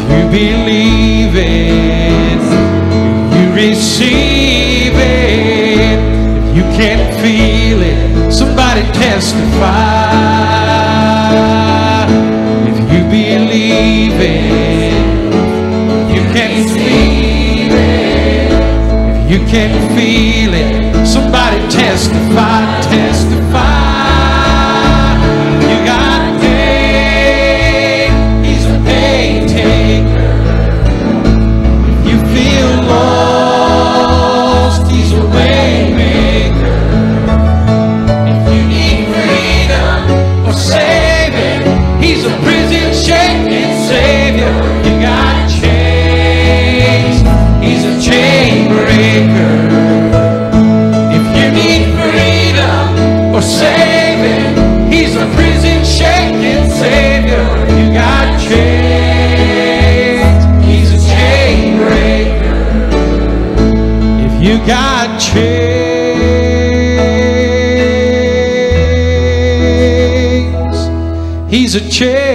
[0.00, 2.40] If you believe it,
[3.24, 5.98] if you receive it,
[6.38, 9.78] if you can feel it, somebody testify.
[12.70, 14.94] If you believe it,
[16.14, 18.52] you can feel it.
[19.10, 23.37] If you can feel it, somebody testify, testify.
[71.78, 72.27] A chain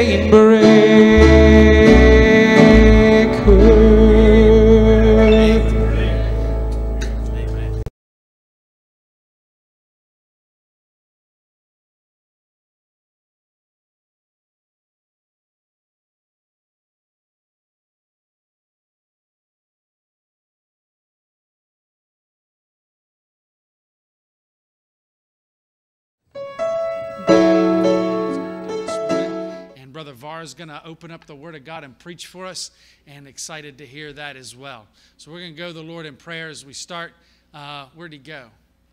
[30.43, 32.71] is going to open up the Word of God and preach for us,
[33.07, 34.85] and excited to hear that as well.
[35.17, 37.13] So we're going to go to the Lord in prayer as we start.
[37.53, 38.47] Uh, where'd he go?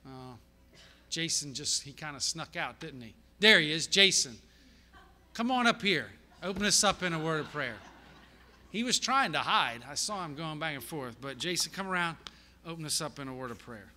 [0.07, 0.35] Uh,
[1.11, 3.15] Jason just, he kind of snuck out, didn't he?
[3.41, 4.37] There he is, Jason.
[5.35, 6.09] Come on up here.
[6.43, 7.77] Open us up in a word of prayer.
[8.71, 9.83] He was trying to hide.
[9.89, 11.17] I saw him going back and forth.
[11.21, 12.17] But Jason, come around.
[12.67, 13.93] Open us up in a word of prayer.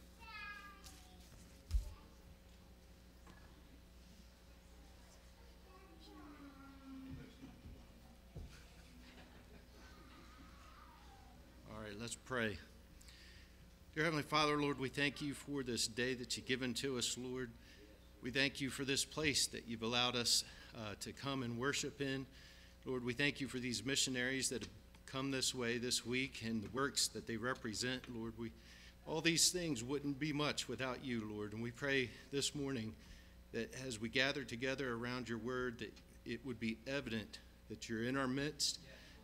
[11.94, 12.57] Right, let's pray.
[13.94, 17.18] Dear Heavenly Father, Lord, we thank you for this day that you've given to us,
[17.19, 17.51] Lord.
[18.24, 20.44] We thank you for this place that you've allowed us
[20.75, 22.25] uh, to come and worship in.
[22.86, 24.72] Lord, we thank you for these missionaries that have
[25.06, 28.34] come this way this week and the works that they represent, Lord.
[28.39, 28.51] We
[29.06, 31.54] all these things wouldn't be much without you, Lord.
[31.54, 32.94] And we pray this morning
[33.51, 35.94] that as we gather together around your word, that
[36.25, 37.39] it would be evident
[37.69, 38.80] that you're in our midst,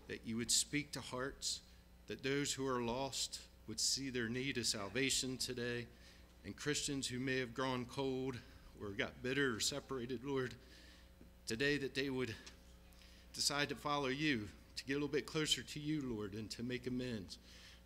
[0.07, 1.61] that you would speak to hearts,
[2.09, 5.85] that those who are lost would see their need of salvation today,
[6.43, 8.35] and Christians who may have grown cold
[8.81, 10.55] or got bitter or separated, Lord,
[11.47, 12.33] today that they would
[13.33, 16.63] decide to follow you, to get a little bit closer to you, Lord, and to
[16.63, 17.37] make amends.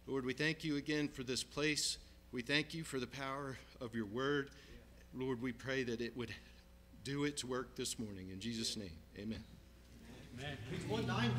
[0.07, 1.97] Lord, we thank you again for this place.
[2.31, 4.51] We thank you for the power of your word.
[5.13, 6.33] Lord, we pray that it would
[7.03, 8.29] do its work this morning.
[8.31, 9.43] In Jesus' name, amen.
[10.37, 11.29] Page 190.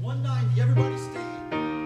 [0.00, 0.60] 190.
[0.60, 1.85] Everybody stand.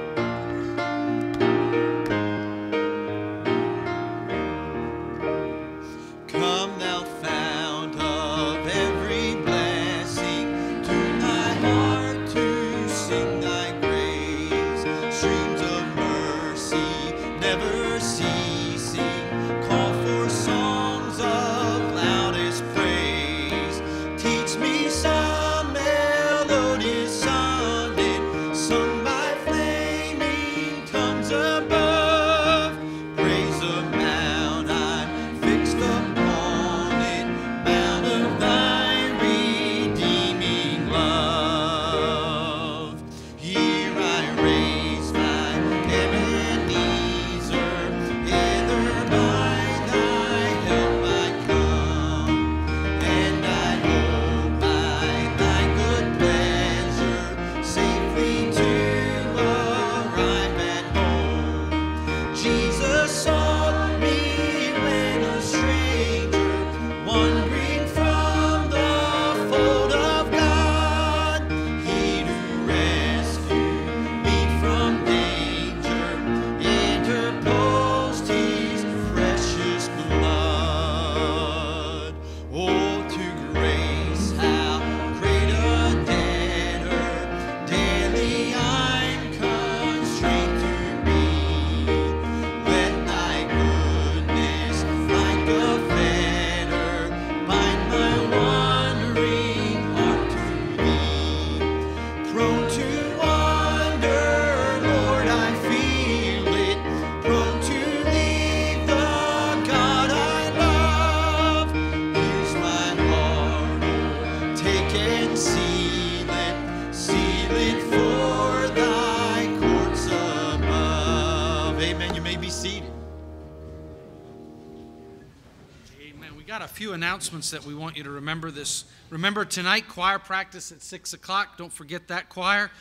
[127.21, 128.83] announcements that we want you to remember this.
[129.11, 131.55] Remember tonight, choir practice at 6 o'clock.
[131.55, 132.71] Don't forget that choir.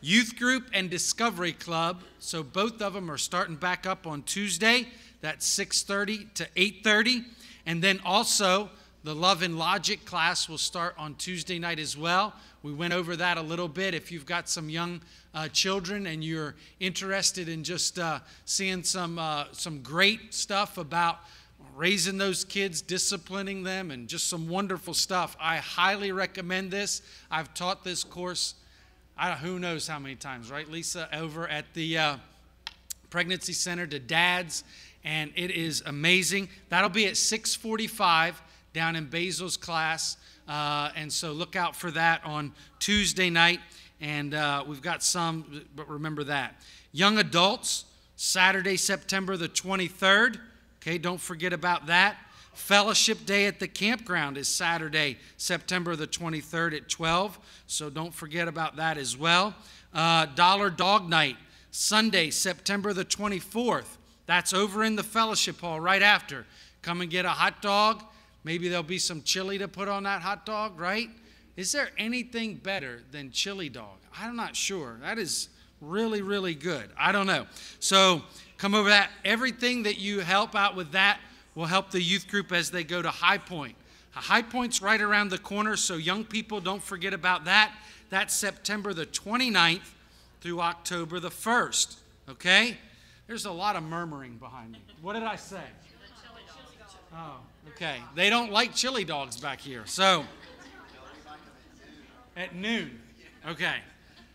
[0.00, 2.00] Youth group and Discovery Club.
[2.18, 4.88] So both of them are starting back up on Tuesday.
[5.20, 7.26] That's 6:30 to 8:30.
[7.66, 8.70] And then also
[9.04, 12.32] the Love and Logic class will start on Tuesday night as well.
[12.62, 13.92] We went over that a little bit.
[13.92, 15.02] If you've got some young
[15.34, 21.18] uh, children and you're interested in just uh, seeing some uh, some great stuff about
[21.80, 25.34] raising those kids, disciplining them, and just some wonderful stuff.
[25.40, 27.00] I highly recommend this.
[27.30, 28.52] I've taught this course,
[29.16, 32.16] I, who knows how many times, right, Lisa, over at the uh,
[33.08, 34.62] pregnancy center to dads,
[35.04, 36.50] and it is amazing.
[36.68, 38.42] That'll be at 645
[38.74, 43.60] down in Basil's class, uh, and so look out for that on Tuesday night.
[44.02, 46.60] And uh, we've got some, but remember that.
[46.92, 50.40] Young adults, Saturday, September the 23rd.
[50.82, 52.16] Okay, don't forget about that.
[52.54, 57.38] Fellowship Day at the campground is Saturday, September the 23rd at 12.
[57.66, 59.54] So don't forget about that as well.
[59.92, 61.36] Uh, Dollar Dog Night,
[61.70, 63.96] Sunday, September the 24th.
[64.24, 66.46] That's over in the fellowship hall right after.
[66.82, 68.02] Come and get a hot dog.
[68.42, 71.10] Maybe there'll be some chili to put on that hot dog, right?
[71.56, 73.98] Is there anything better than chili dog?
[74.18, 74.96] I'm not sure.
[75.02, 76.90] That is really, really good.
[76.98, 77.46] I don't know.
[77.80, 78.22] So
[78.60, 79.10] come over that.
[79.24, 81.18] Everything that you help out with that
[81.54, 83.74] will help the youth group as they go to High Point.
[84.12, 87.72] High Point's right around the corner, so young people don't forget about that.
[88.10, 89.92] That's September the 29th
[90.40, 91.96] through October the 1st.
[92.28, 92.76] Okay?
[93.26, 94.78] There's a lot of murmuring behind me.
[95.00, 95.62] What did I say?
[97.14, 97.36] Oh,
[97.68, 97.96] okay.
[98.14, 99.82] They don't like chili dogs back here.
[99.86, 100.24] So,
[102.36, 103.00] at noon.
[103.48, 103.76] Okay.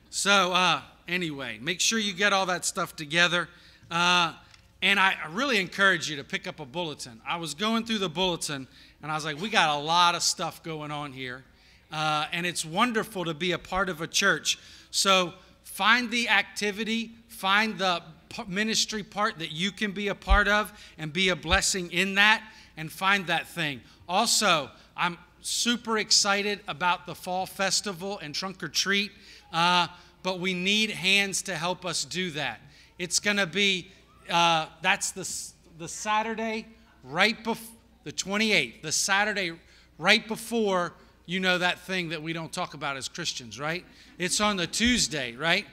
[0.10, 3.50] So, uh, anyway, make sure you get all that stuff together.
[3.90, 4.34] Uh,
[4.82, 7.22] and I really encourage you to pick up a bulletin.
[7.28, 8.68] I was going through the bulletin
[9.02, 11.44] and I was like, we got a lot of stuff going on here.
[11.92, 14.60] Uh, and it's wonderful to be a part of a church.
[14.92, 18.02] So find the activity, find the
[18.48, 22.44] ministry part that you can be a part of and be a blessing in that,
[22.78, 23.82] and find that thing.
[24.10, 29.12] Also, I'm super excited about the fall festival and trunk or treat,
[29.54, 29.88] uh,
[30.24, 32.60] but we need hands to help us do that.
[32.98, 33.92] It's going to be,
[34.30, 35.30] uh, that's the,
[35.78, 36.66] the Saturday
[37.04, 39.52] right before, the 28th, the Saturday
[39.98, 40.94] right before,
[41.26, 43.84] you know, that thing that we don't talk about as Christians, right?
[44.18, 45.66] It's on the Tuesday, right?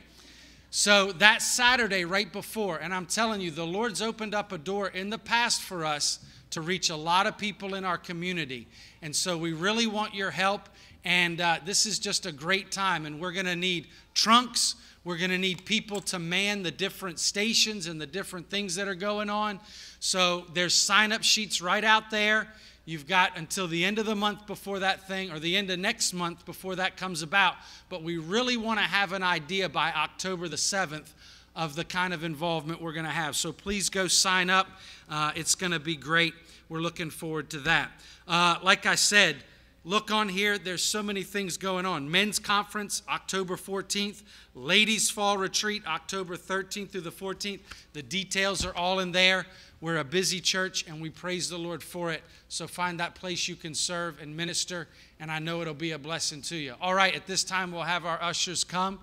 [0.71, 4.89] So that Saturday right before, and I'm telling you, the Lord's opened up a door
[4.89, 6.19] in the past for us
[6.51, 8.67] to reach a lot of people in our community.
[9.03, 10.69] And so we really want your help.
[11.05, 13.05] And uh, this is just a great time.
[13.05, 14.77] And we're going to need trunks.
[15.05, 18.87] We're going to need people to man the different stations and the different things that
[18.87, 19.59] are going on.
[19.99, 22.49] So there's sign up sheets right out there.
[22.85, 25.79] You've got until the end of the month before that thing, or the end of
[25.79, 27.55] next month before that comes about.
[27.89, 31.13] But we really want to have an idea by October the 7th
[31.55, 33.37] of the kind of involvement we're going to have.
[33.37, 34.67] So please go sign up.
[35.09, 36.35] Uh, it's going to be great.
[36.69, 37.91] We're looking forward to that.
[38.27, 39.37] Uh, like I said,
[39.85, 40.59] look on here.
[40.59, 42.11] There's so many things going on.
[42.11, 44.23] Men's conference, October 14th.
[44.55, 47.61] Ladies' fall retreat, October 13th through the 14th.
[47.93, 49.47] The details are all in there.
[49.81, 52.23] We're a busy church and we praise the Lord for it.
[52.49, 54.87] So find that place you can serve and minister,
[55.19, 56.75] and I know it'll be a blessing to you.
[56.81, 59.01] All right, at this time, we'll have our ushers come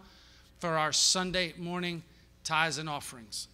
[0.60, 2.04] for our Sunday morning
[2.44, 3.48] tithes and offerings.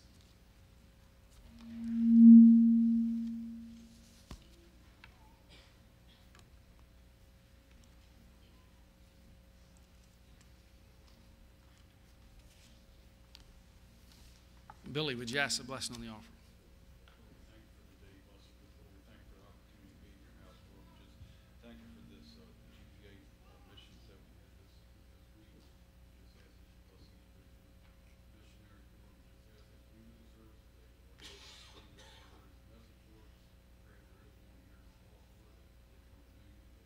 [14.96, 16.32] Billy, would you ask a blessing on the offering?
[17.20, 20.96] It's message for us, pray for everyone here in Falls Wood.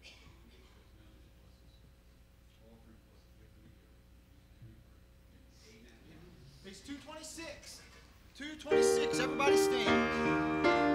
[0.02, 0.66] They come to me.
[0.74, 1.78] Just now, just bless us.
[2.66, 4.98] All three bless the gift of the giver.
[4.98, 6.74] In Jesus' name we pray.
[6.74, 7.89] Page 226.
[8.40, 9.20] 226.
[9.20, 10.89] Everybody stand.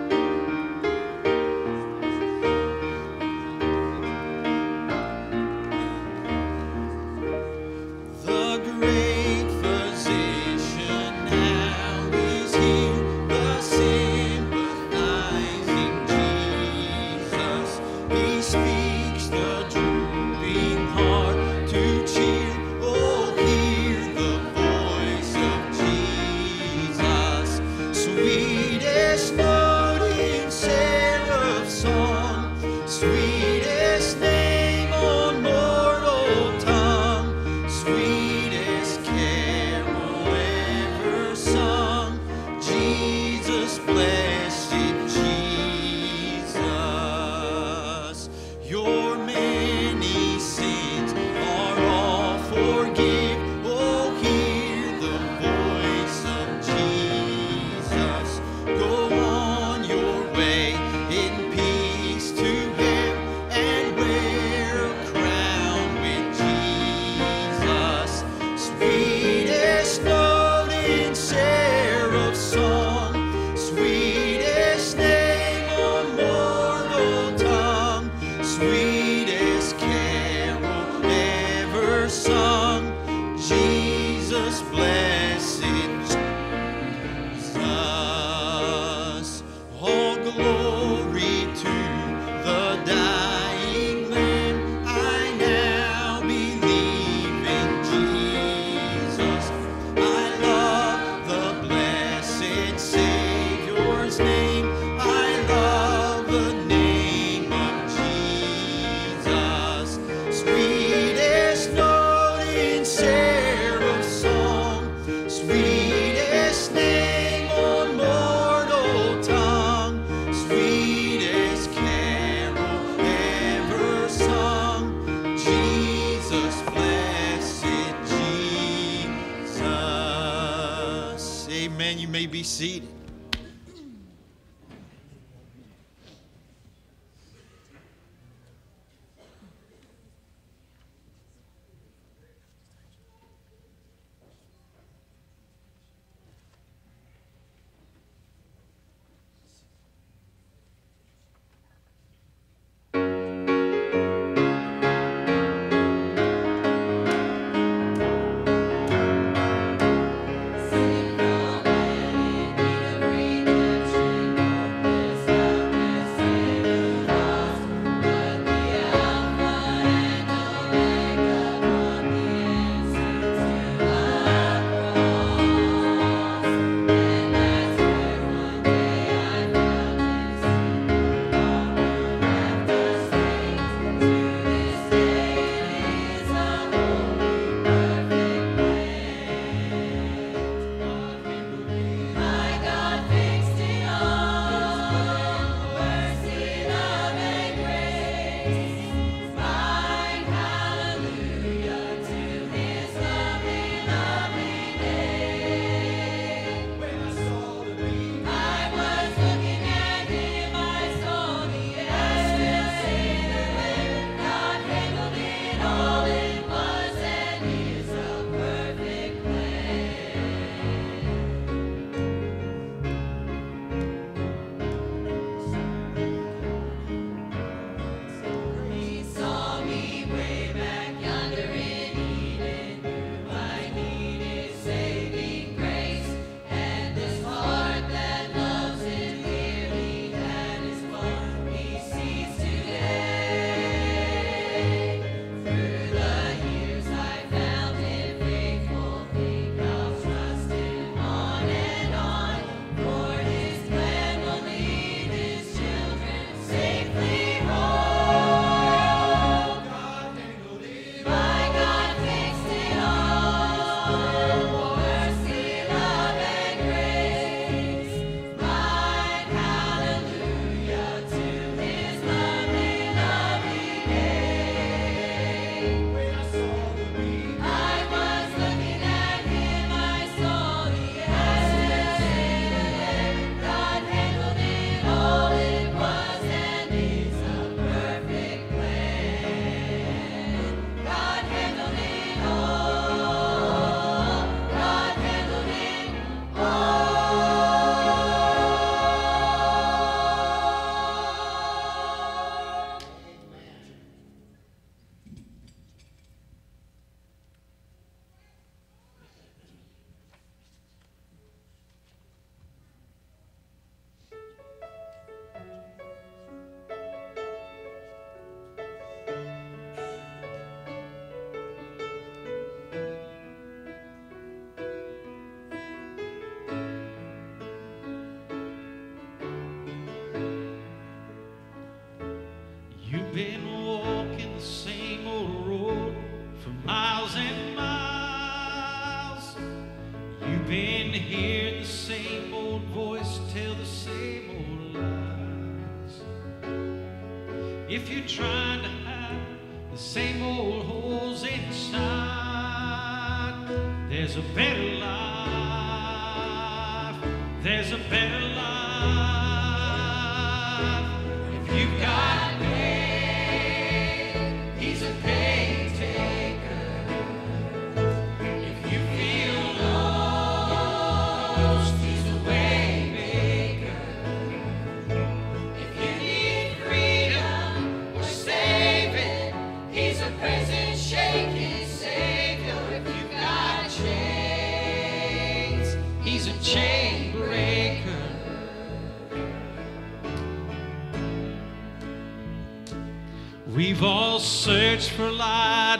[132.04, 133.03] You may be seated.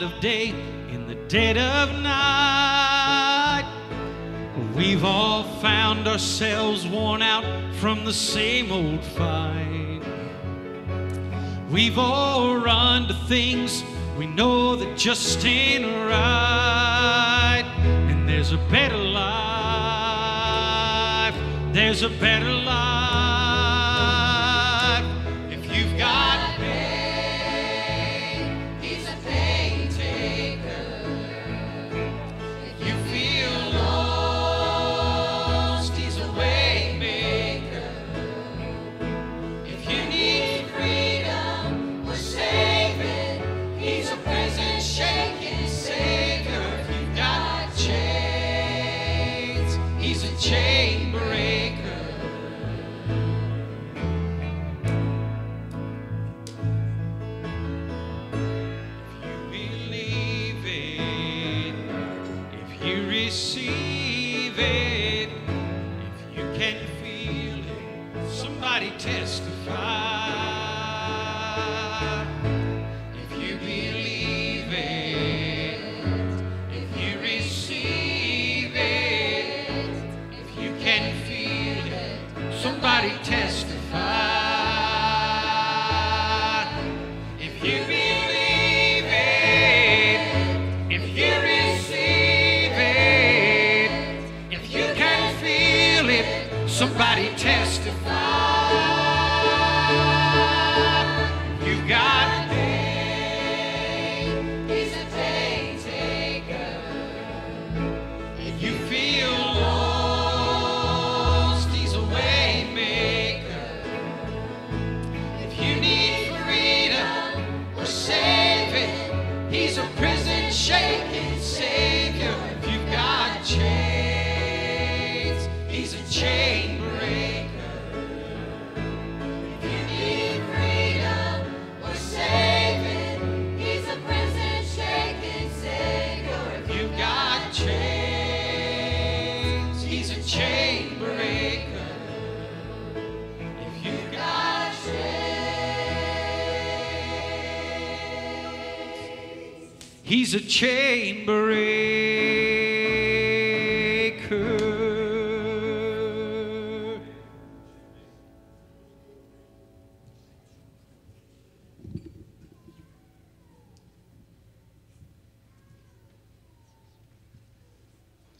[0.05, 0.49] Of day
[0.89, 3.65] in the dead of night.
[4.75, 7.43] We've all found ourselves worn out
[7.75, 10.01] from the same old fight.
[11.71, 13.83] We've all run to things
[14.15, 17.65] we know that just ain't right.
[18.09, 19.25] And there's a better life.
[21.73, 23.04] There's a better life.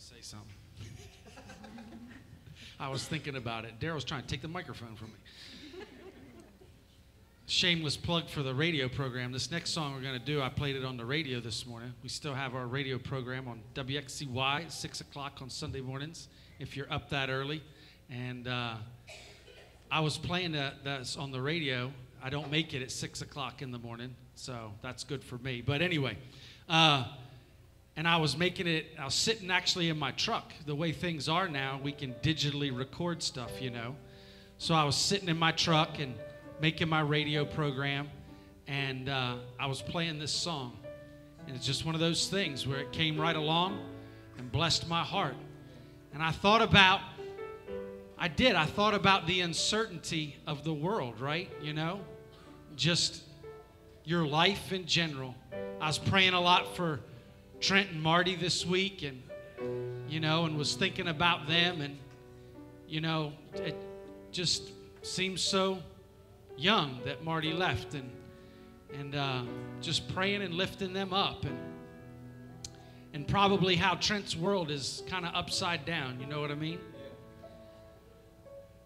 [0.06, 0.54] Say something.
[2.80, 3.80] I was thinking about it.
[3.80, 5.84] Daryl's trying to take the microphone from me.
[7.48, 9.32] Shameless plug for the radio program.
[9.32, 11.92] This next song we're going to do, I played it on the radio this morning.
[12.04, 16.28] We still have our radio program on WXCY at 6 o'clock on Sunday mornings
[16.60, 17.64] if you're up that early.
[18.08, 18.76] And uh,
[19.90, 20.86] I was playing that
[21.18, 21.92] on the radio.
[22.24, 25.64] I don't make it at 6 o'clock in the morning, so that's good for me.
[25.66, 26.16] But anyway,
[26.70, 27.06] uh,
[27.98, 30.52] and I was making it, I was sitting actually in my truck.
[30.66, 33.96] The way things are now, we can digitally record stuff, you know.
[34.58, 36.16] So I was sitting in my truck and
[36.60, 38.10] making my radio program,
[38.68, 40.78] and uh, I was playing this song.
[41.48, 43.80] And it's just one of those things where it came right along
[44.38, 45.36] and blessed my heart.
[46.14, 47.02] And I thought about,
[48.18, 51.50] I did, I thought about the uncertainty of the world, right?
[51.62, 52.00] You know,
[52.76, 53.22] just
[54.04, 55.36] your life in general.
[55.80, 57.00] I was praying a lot for
[57.60, 59.22] Trent and Marty this week, and
[60.08, 61.98] you know, and was thinking about them, and
[62.88, 63.76] you know, it
[64.32, 65.80] just seems so
[66.58, 68.10] young that Marty left, and
[69.00, 69.42] and uh,
[69.82, 71.58] just praying and lifting them up and
[73.16, 76.20] and probably how Trent's world is kind of upside down.
[76.20, 76.80] You know what I mean?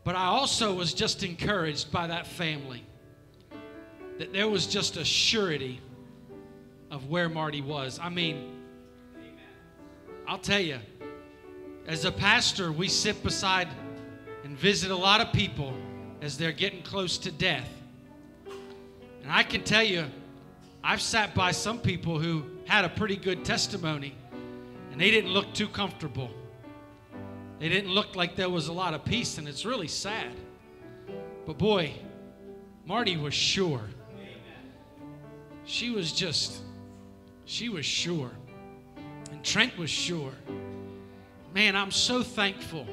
[0.04, 2.86] But I also was just encouraged by that family
[4.20, 5.82] that there was just a surety
[6.92, 8.00] of where Marty was.
[8.00, 8.59] I mean,
[10.30, 10.78] I'll tell you,
[11.88, 13.68] as a pastor, we sit beside
[14.44, 15.74] and visit a lot of people
[16.22, 17.68] as they're getting close to death.
[19.24, 20.06] And I can tell you,
[20.84, 24.14] I've sat by some people who had a pretty good testimony
[24.92, 26.30] and they didn't look too comfortable.
[27.58, 30.32] They didn't look like there was a lot of peace, and it's really sad.
[31.48, 31.92] But boy,
[32.86, 33.82] Marty was sure.
[35.66, 36.62] She was just,
[37.46, 38.30] she was sure.
[39.44, 40.34] Trent was sure.
[41.54, 42.86] Man, I'm so thankful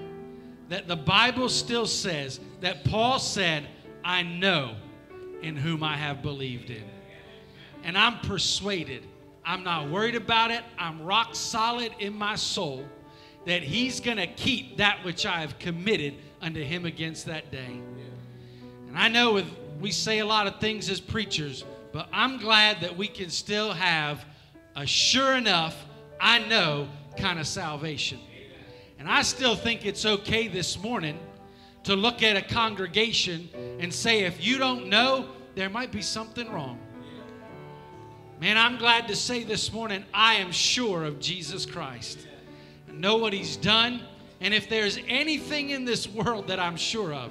[0.69, 3.67] that the Bible still says that Paul said,
[4.05, 4.77] I know
[5.43, 6.85] in whom I have believed in.
[7.85, 9.03] And I'm persuaded.
[9.45, 10.65] I'm not worried about it.
[10.79, 12.85] I'm rock solid in my soul
[13.47, 17.81] that he's going to keep that which I have committed unto him against that day.
[18.89, 19.47] And I know with,
[19.81, 23.73] we say a lot of things as preachers, but I'm glad that we can still
[23.73, 24.25] have
[24.75, 25.77] a sure enough,
[26.21, 28.19] I know kind of salvation.
[28.99, 31.19] And I still think it's okay this morning
[31.85, 33.49] to look at a congregation
[33.79, 36.79] and say, if you don't know, there might be something wrong.
[38.41, 42.27] Man, I'm glad to say this morning, I am sure of Jesus Christ.
[42.89, 44.03] I know what He's done.
[44.41, 47.31] And if there's anything in this world that I'm sure of,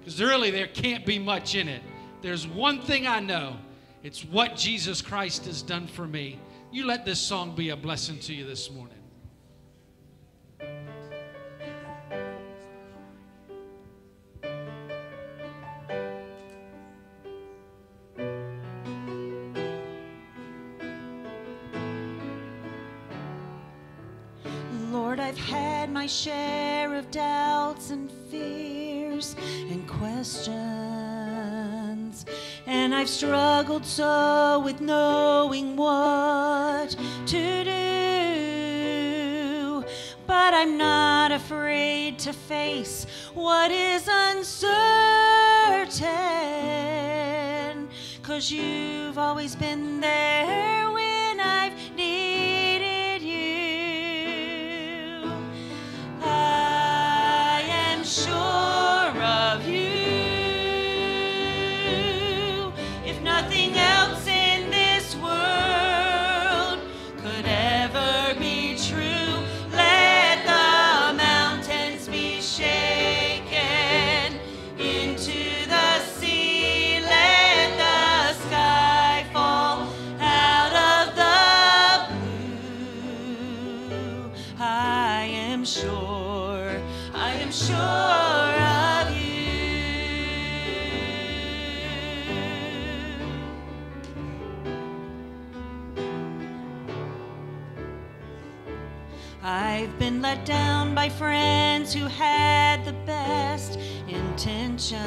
[0.00, 1.82] because really there can't be much in it,
[2.22, 3.56] there's one thing I know
[4.02, 6.38] it's what Jesus Christ has done for me.
[6.70, 8.94] You let this song be a blessing to you this morning.
[24.92, 29.34] Lord, I've had my share of doubts and fears
[29.70, 31.07] and questions.
[32.70, 39.82] And I've struggled so with knowing what to do.
[40.26, 44.68] But I'm not afraid to face what is uncertain.
[48.22, 50.90] Cause you've always been there
[100.22, 103.78] let down by friends who had the best
[104.08, 104.98] intentions.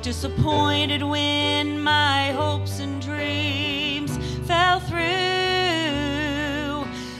[0.00, 4.98] Disappointed when my hopes and dreams fell through.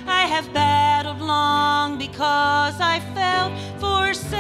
[0.07, 4.39] I have battled long because I felt forsaken.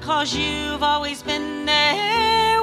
[0.00, 2.57] Cause you've always been there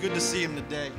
[0.00, 0.90] good to see him today.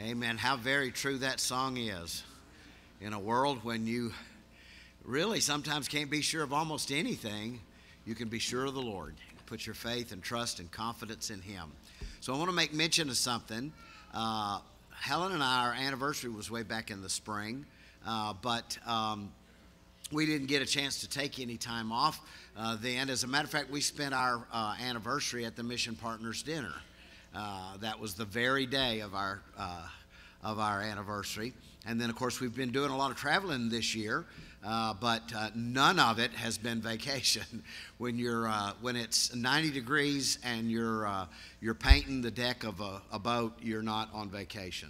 [0.00, 0.38] Amen.
[0.38, 2.22] How very true that song is.
[3.00, 4.12] In a world when you
[5.04, 7.58] really sometimes can't be sure of almost anything,
[8.06, 9.16] you can be sure of the Lord.
[9.46, 11.72] Put your faith and trust and confidence in Him.
[12.20, 13.72] So I want to make mention of something.
[14.14, 17.66] Uh, Helen and I, our anniversary was way back in the spring,
[18.06, 19.32] uh, but um,
[20.12, 22.20] we didn't get a chance to take any time off
[22.56, 23.10] uh, then.
[23.10, 26.74] As a matter of fact, we spent our uh, anniversary at the Mission Partners Dinner.
[27.34, 29.86] Uh, that was the very day of our uh,
[30.42, 31.52] of our anniversary,
[31.86, 34.24] and then of course we've been doing a lot of traveling this year,
[34.64, 37.62] uh, but uh, none of it has been vacation.
[37.98, 41.26] when you're uh, when it's 90 degrees and you're uh,
[41.60, 44.88] you're painting the deck of a, a boat, you're not on vacation,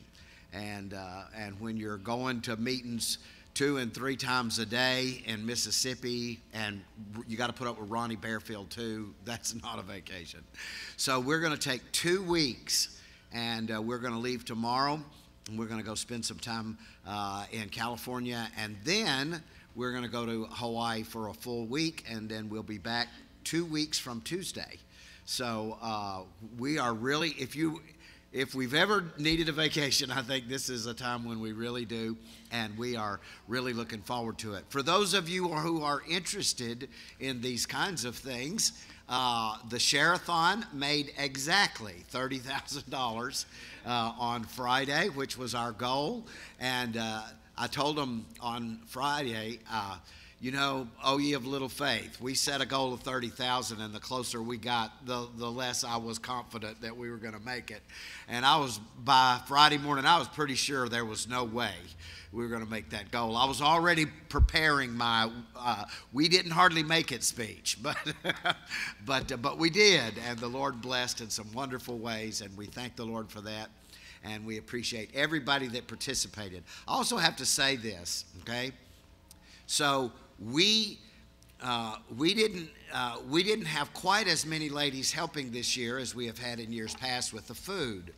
[0.53, 0.95] and
[1.37, 3.19] and when you're going to meetings
[3.59, 6.81] two and three times a day in Mississippi, and
[7.27, 9.13] you got to put up with Ronnie Bearfield too.
[9.25, 10.45] That's not a vacation.
[10.97, 13.01] So we're going to take two weeks,
[13.33, 15.01] and uh, we're going to leave tomorrow,
[15.49, 19.43] and we're going to go spend some time uh, in California, and then
[19.75, 23.09] we're going to go to Hawaii for a full week, and then we'll be back
[23.43, 24.79] two weeks from Tuesday.
[25.25, 26.21] So uh,
[26.61, 27.83] we are really, if you
[28.33, 31.87] if we've ever needed a vacation, I think this is a time when we really
[31.87, 32.17] do,
[32.53, 34.65] and we are really looking forward to it.
[34.69, 36.89] For those of you who are interested
[37.21, 43.45] in these kinds of things, uh, the Share-a-thon made exactly $30,000
[43.87, 46.27] uh, on Friday, which was our goal.
[46.61, 47.23] And uh,
[47.57, 49.97] I told them on Friday, uh,
[50.41, 52.21] you know, oh ye of little faith.
[52.21, 55.97] We set a goal of 30,000 and the closer we got, the, the less I
[55.97, 57.83] was confident that we were going to make it.
[58.29, 61.73] And I was, by Friday morning, I was pretty sure there was no way
[62.33, 63.37] we were going to make that goal.
[63.37, 67.97] I was already preparing my uh, "we didn't hardly make it" speech, but
[69.07, 72.67] but uh, but we did, and the Lord blessed in some wonderful ways, and we
[72.67, 73.71] thank the Lord for that,
[74.25, 76.65] and we appreciate everybody that participated.
[76.87, 78.73] I also have to say this, okay?
[79.67, 80.99] So we
[81.63, 86.15] uh, we didn't uh, we didn't have quite as many ladies helping this year as
[86.15, 88.13] we have had in years past with the food.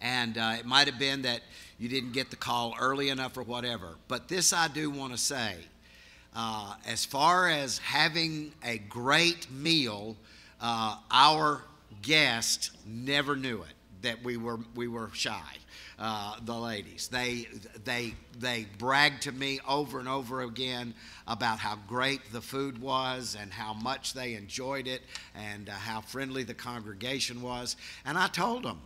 [0.00, 1.40] And uh, it might have been that
[1.78, 3.96] you didn't get the call early enough or whatever.
[4.08, 5.56] But this I do want to say.
[6.34, 10.16] Uh, as far as having a great meal,
[10.60, 11.62] uh, our
[12.02, 15.52] guest never knew it that we were we were shy.
[15.98, 17.46] Uh, the ladies they
[17.84, 20.92] they they bragged to me over and over again
[21.26, 25.00] about how great the food was and how much they enjoyed it
[25.34, 27.76] and uh, how friendly the congregation was.
[28.04, 28.78] And I told them,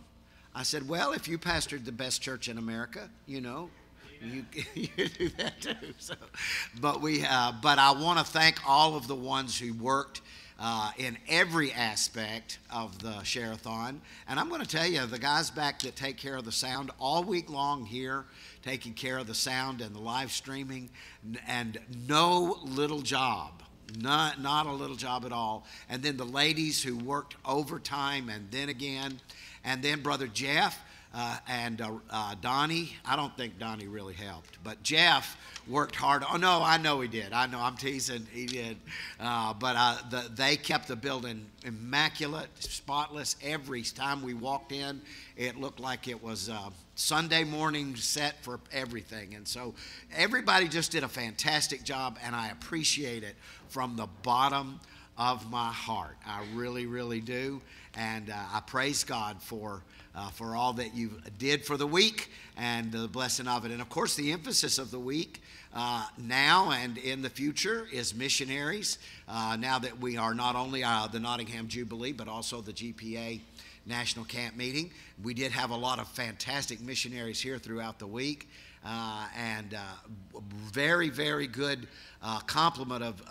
[0.55, 3.69] I said, well, if you pastored the best church in America, you know,
[4.21, 4.45] you,
[4.75, 5.93] you do that too.
[5.97, 6.15] So,
[6.79, 10.21] but we, uh, but I want to thank all of the ones who worked
[10.61, 13.99] uh, in every aspect of the Share-a-thon.
[14.27, 16.91] And I'm going to tell you, the guys back that take care of the sound
[16.99, 18.25] all week long here,
[18.63, 20.91] taking care of the sound and the live streaming,
[21.47, 23.63] and no little job.
[23.99, 25.65] Not, not a little job at all.
[25.89, 29.19] And then the ladies who worked overtime and then again.
[29.65, 30.81] And then Brother Jeff
[31.13, 32.95] uh, and uh, uh, Donnie.
[33.05, 36.23] I don't think Donnie really helped, but Jeff worked hard.
[36.31, 37.33] Oh no, I know he did.
[37.33, 38.27] I know I'm teasing.
[38.31, 38.77] He did,
[39.19, 43.35] uh, but uh, the, they kept the building immaculate, spotless.
[43.43, 45.01] Every time we walked in,
[45.35, 46.49] it looked like it was
[46.95, 49.33] Sunday morning set for everything.
[49.35, 49.73] And so
[50.15, 53.35] everybody just did a fantastic job, and I appreciate it
[53.69, 54.79] from the bottom
[55.17, 56.17] of my heart.
[56.25, 57.61] I really, really do.
[57.95, 59.83] And uh, I praise God for,
[60.15, 63.71] uh, for all that you did for the week and the blessing of it.
[63.71, 65.41] And of course, the emphasis of the week
[65.73, 68.97] uh, now and in the future is missionaries.
[69.27, 73.39] Uh, now that we are not only uh, the Nottingham Jubilee, but also the GPA
[73.85, 74.91] National Camp Meeting.
[75.23, 78.49] We did have a lot of fantastic missionaries here throughout the week.
[78.83, 80.39] Uh, and uh,
[80.73, 81.87] very, very good
[82.47, 83.23] complement of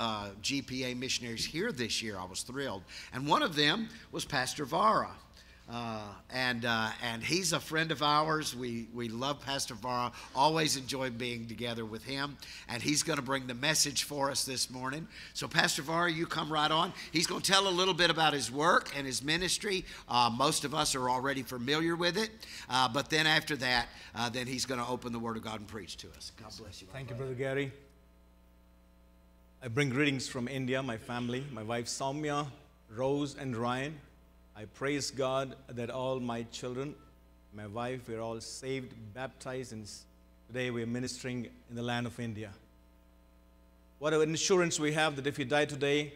[0.43, 2.16] GPA missionaries here this year.
[2.19, 2.83] I was thrilled.
[3.12, 5.11] And one of them was Pastor Vara.
[5.70, 6.00] Uh,
[6.33, 8.56] and uh, and he's a friend of ours.
[8.56, 10.11] We we love Pastor Vara.
[10.35, 12.37] Always enjoy being together with him.
[12.68, 15.06] And he's going to bring the message for us this morning.
[15.33, 16.92] So Pastor Vara, you come right on.
[17.12, 19.85] He's going to tell a little bit about his work and his ministry.
[20.09, 22.30] Uh, most of us are already familiar with it.
[22.68, 25.61] Uh, but then after that, uh, then he's going to open the Word of God
[25.61, 26.33] and preach to us.
[26.40, 26.88] God bless you.
[26.92, 27.70] Thank you, Brother Gary.
[29.62, 32.46] I bring greetings from India, my family, my wife Soumya,
[32.88, 34.00] Rose, and Ryan.
[34.61, 36.94] I praise God that all my children,
[37.54, 39.90] my wife, we're all saved, baptized, and
[40.48, 42.50] today we're ministering in the land of India.
[44.00, 46.13] What an assurance we have that if you die today,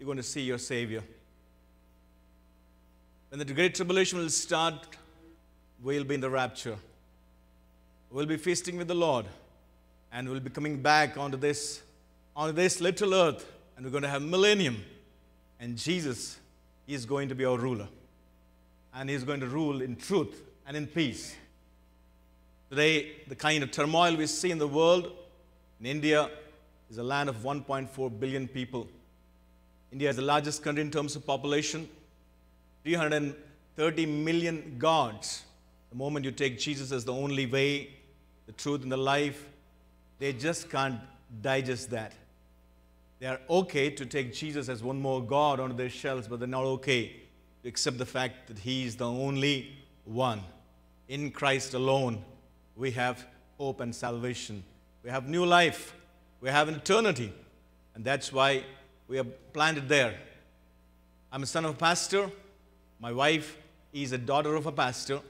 [0.00, 1.04] you're going to see your Savior.
[3.28, 4.88] When the great tribulation will start,
[5.80, 6.76] we'll be in the rapture.
[8.10, 9.26] We'll be feasting with the Lord,
[10.12, 11.82] and we'll be coming back onto this,
[12.34, 14.82] onto this little earth, and we're going to have millennium.
[15.60, 16.39] And Jesus
[16.94, 17.88] is going to be our ruler,
[18.94, 21.34] and He's going to rule in truth and in peace.
[22.68, 25.10] Today, the kind of turmoil we see in the world,
[25.80, 26.30] in India,
[26.90, 28.86] is a land of 1.4 billion people.
[29.92, 31.88] India is the largest country in terms of population.
[32.84, 35.44] 330 million gods.
[35.90, 37.90] The moment you take Jesus as the only way,
[38.46, 39.48] the truth, and the life,
[40.18, 41.00] they just can't
[41.42, 42.12] digest that.
[43.20, 46.48] They are okay to take Jesus as one more God onto their shelves, but they're
[46.48, 47.16] not okay
[47.62, 50.40] to accept the fact that He is the only one.
[51.06, 52.24] In Christ alone,
[52.74, 53.26] we have
[53.58, 54.64] hope and salvation.
[55.04, 55.94] We have new life.
[56.40, 57.30] We have an eternity.
[57.94, 58.64] And that's why
[59.06, 60.14] we are planted there.
[61.30, 62.30] I'm a son of a pastor.
[63.00, 63.58] My wife
[63.92, 65.20] is a daughter of a pastor.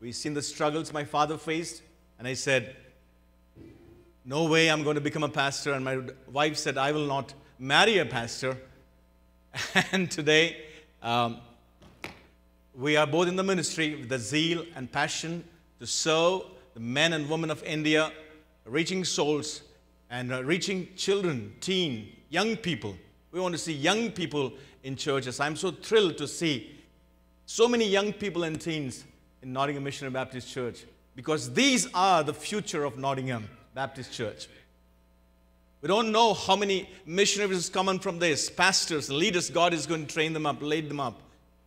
[0.00, 1.82] We've seen the struggles my father faced,
[2.18, 2.76] and I said,
[4.24, 5.72] No way I'm going to become a pastor.
[5.72, 6.00] And my
[6.30, 8.56] wife said, I will not marry a pastor.
[9.92, 10.56] And today,
[11.02, 11.38] um,
[12.74, 15.44] we are both in the ministry with the zeal and passion
[15.78, 16.42] to serve
[16.74, 18.12] the men and women of India,
[18.64, 19.62] reaching souls
[20.08, 22.96] and uh, reaching children, teen, young people.
[23.30, 24.52] We want to see young people
[24.84, 25.40] in churches.
[25.40, 26.80] I'm so thrilled to see
[27.44, 29.04] so many young people and teens
[29.42, 34.48] in Nottingham Missionary Baptist Church because these are the future of Nottingham Baptist Church.
[35.80, 39.50] We don't know how many missionaries come on from this, pastors, leaders.
[39.50, 41.20] God is going to train them up, lead them up.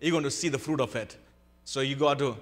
[0.00, 1.16] You're going to see the fruit of it.
[1.64, 2.36] So you got to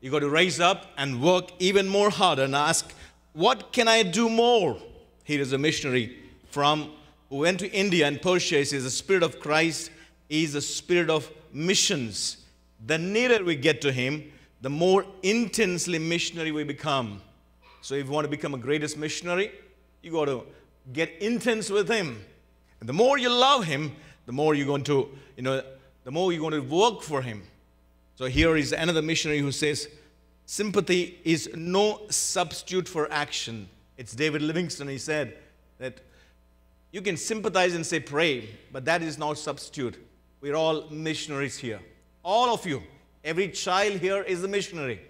[0.00, 2.92] you got to raise up and work even more harder and ask,
[3.32, 4.76] what can I do more?
[5.22, 6.18] Here is a missionary
[6.50, 6.90] from
[7.30, 8.56] who went to India and Persia.
[8.56, 9.90] He says the Spirit of Christ
[10.28, 12.38] is the spirit of missions.
[12.86, 14.30] The nearer we get to Him,
[14.60, 17.22] the more intensely missionary we become.
[17.80, 19.52] So if you want to become a greatest missionary,
[20.02, 20.44] you got to
[20.92, 22.24] get intense with Him.
[22.80, 23.92] And the more you love Him,
[24.26, 25.62] the more you're going to, you know,
[26.04, 27.42] the more you're going to work for Him.
[28.16, 29.88] So here is another missionary who says,
[30.46, 33.68] sympathy is no substitute for action.
[33.96, 34.88] It's David Livingstone.
[34.88, 35.36] He said
[35.78, 36.00] that
[36.92, 39.96] you can sympathize and say pray, but that is not substitute.
[40.40, 41.80] We're all missionaries here.
[42.22, 42.82] All of you.
[43.24, 45.00] Every child here is a missionary.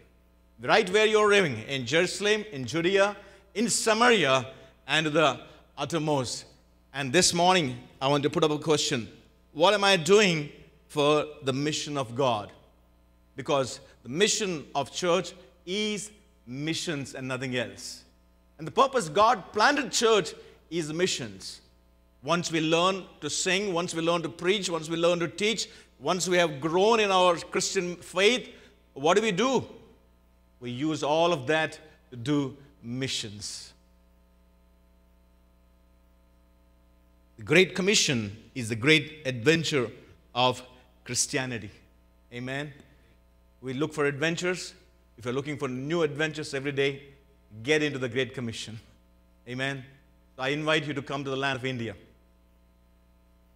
[0.63, 3.17] Right where you're living, in Jerusalem, in Judea,
[3.55, 4.47] in Samaria,
[4.87, 5.41] and the
[5.77, 6.45] uttermost.
[6.93, 9.09] And this morning, I want to put up a question
[9.53, 10.51] What am I doing
[10.89, 12.53] for the mission of God?
[13.37, 15.33] Because the mission of church
[15.67, 16.11] is
[16.47, 18.05] missions and nothing else.
[18.59, 20.35] And the purpose God planted church
[20.71, 21.61] is missions.
[22.23, 25.69] Once we learn to sing, once we learn to preach, once we learn to teach,
[25.99, 28.49] once we have grown in our Christian faith,
[28.95, 29.67] what do we do?
[30.61, 31.79] We use all of that
[32.11, 33.74] to do missions.
[37.37, 39.91] The Great Commission is the great adventure
[40.35, 40.63] of
[41.05, 41.71] Christianity.
[42.33, 42.73] Amen.
[43.61, 44.75] We look for adventures.
[45.19, 47.03] If you're looking for new adventures every day,
[47.63, 48.79] get into the Great Commission.
[49.49, 49.85] Amen.
[50.37, 51.95] So I invite you to come to the land of India.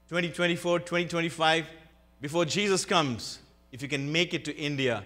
[0.08, 1.66] 2024, 2025,
[2.20, 3.38] before Jesus comes,
[3.70, 5.04] if you can make it to India,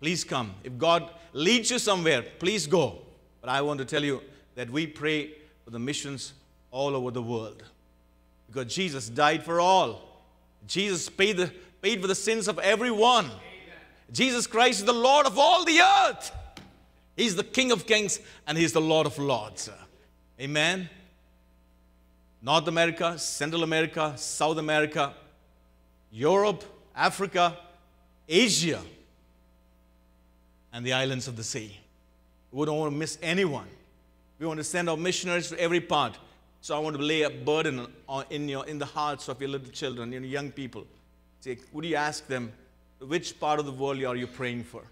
[0.00, 0.54] please come.
[0.64, 2.98] If God leads you somewhere, please go.
[3.40, 4.22] But I want to tell you
[4.54, 5.32] that we pray
[5.64, 6.34] for the missions
[6.70, 7.62] all over the world.
[8.46, 10.02] Because Jesus died for all.
[10.66, 11.52] Jesus paid, the,
[11.82, 13.30] paid for the sins of everyone.
[14.12, 16.32] Jesus Christ is the Lord of all the earth.
[17.16, 19.70] He's the King of kings and He's the Lord of lords.
[20.40, 20.88] Amen.
[22.42, 25.14] North America, Central America, South America,
[26.10, 26.64] Europe,
[26.96, 27.56] Africa,
[28.28, 28.80] Asia,
[30.72, 31.76] and the islands of the sea.
[32.50, 33.66] We don't want to miss anyone.
[34.38, 36.18] We want to send our missionaries to every part.
[36.62, 39.50] So I want to lay a burden on, in, your, in the hearts of your
[39.50, 40.86] little children, your young people.
[41.40, 42.52] Say, would you ask them,
[43.00, 44.82] which part of the world are you praying for?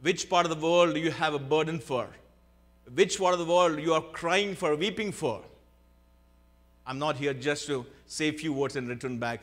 [0.00, 2.08] Which part of the world do you have a burden for?
[2.92, 5.42] Which part of the world you are crying for, weeping for?
[6.86, 9.40] I'm not here just to say a few words and return back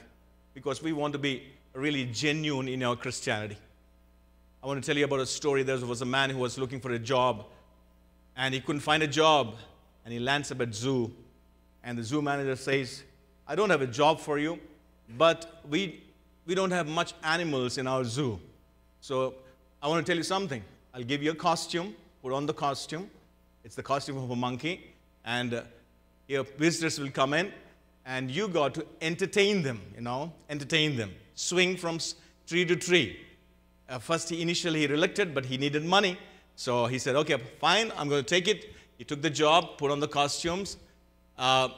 [0.53, 3.57] because we want to be really genuine in our Christianity.
[4.61, 5.63] I want to tell you about a story.
[5.63, 7.45] There was a man who was looking for a job
[8.38, 9.55] and he couldn't find a job
[10.03, 11.11] and he lands up at zoo
[11.83, 13.03] and the zoo manager says,
[13.47, 14.59] I don't have a job for you,
[15.17, 16.03] but we,
[16.45, 18.39] we don't have much animals in our zoo.
[19.01, 19.35] So
[19.81, 20.63] I want to tell you something.
[20.93, 23.09] I'll give you a costume, put on the costume.
[23.63, 24.93] It's the costume of a monkey
[25.25, 25.61] and uh,
[26.27, 27.51] your visitors will come in
[28.05, 31.99] and you got to entertain them, you know, entertain them, swing from
[32.47, 33.19] tree to tree.
[33.89, 36.17] Uh, first, he initially he reluctant, but he needed money.
[36.55, 38.72] So he said, okay, fine, I'm going to take it.
[38.97, 40.77] He took the job, put on the costumes,
[41.37, 41.69] uh,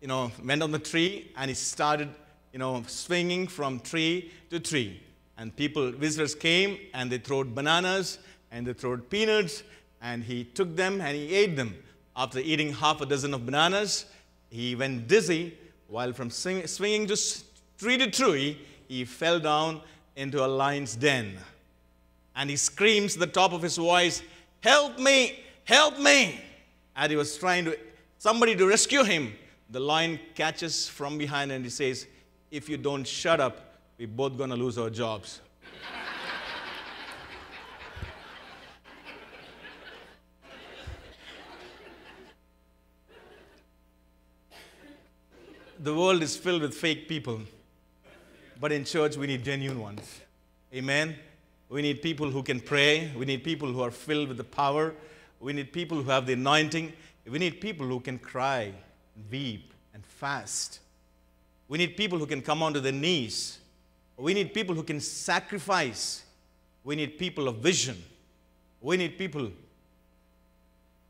[0.00, 2.08] you know, went on the tree, and he started,
[2.52, 5.00] you know, swinging from tree to tree.
[5.38, 8.18] And people, visitors came, and they threw bananas,
[8.52, 9.62] and they threw peanuts,
[10.00, 11.74] and he took them and he ate them.
[12.16, 14.04] After eating half a dozen of bananas,
[14.50, 15.56] he went dizzy
[15.88, 17.16] while from swinging to
[17.78, 19.80] tree to tree, he fell down
[20.16, 21.38] into a lion's den.
[22.36, 24.22] And he screams at the top of his voice,
[24.60, 25.43] Help me!
[25.64, 26.40] Help me!
[26.96, 27.78] And he was trying to,
[28.18, 29.32] somebody to rescue him.
[29.70, 32.06] The lion catches from behind and he says,
[32.50, 35.40] If you don't shut up, we're both going to lose our jobs.
[45.84, 47.40] the world is filled with fake people.
[48.58, 50.20] But in church, we need genuine ones.
[50.72, 51.16] Amen.
[51.68, 53.12] We need people who can pray.
[53.14, 54.94] We need people who are filled with the power.
[55.44, 56.94] We need people who have the anointing.
[57.28, 58.72] We need people who can cry,
[59.30, 60.80] weep, and fast.
[61.68, 63.58] We need people who can come onto their knees.
[64.16, 66.24] We need people who can sacrifice.
[66.82, 68.02] We need people of vision.
[68.80, 69.50] We need people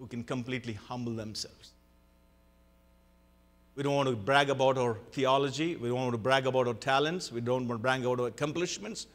[0.01, 1.71] who can completely humble themselves.
[3.77, 5.77] We don't want to brag about our theology.
[5.77, 7.31] We don't want to brag about our talents.
[7.31, 9.07] We don't want to brag about our accomplishments.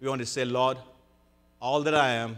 [0.00, 0.78] We want to say, Lord,
[1.60, 2.36] all that I am,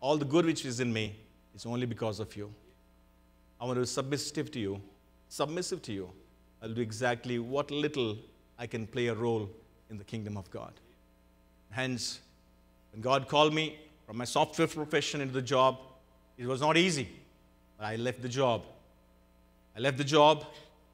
[0.00, 1.16] all the good which is in me,
[1.54, 2.52] is only because of you.
[3.60, 4.80] I want to be submissive to you,
[5.28, 6.10] submissive to you.
[6.62, 8.16] I'll do exactly what little
[8.58, 9.50] I can play a role
[9.90, 10.72] in the kingdom of God.
[11.70, 12.20] Hence,
[12.92, 15.78] when God called me from my software profession into the job,
[16.38, 17.08] it was not easy.
[17.78, 18.62] But I left the job
[19.76, 20.44] I left the job,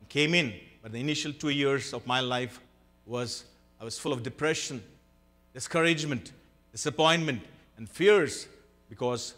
[0.01, 2.61] and came in, but the initial two years of my life
[3.07, 3.45] was
[3.81, 4.83] I was full of depression,
[5.55, 6.33] discouragement,
[6.73, 7.43] disappointment,
[7.77, 8.49] and fears
[8.89, 9.35] because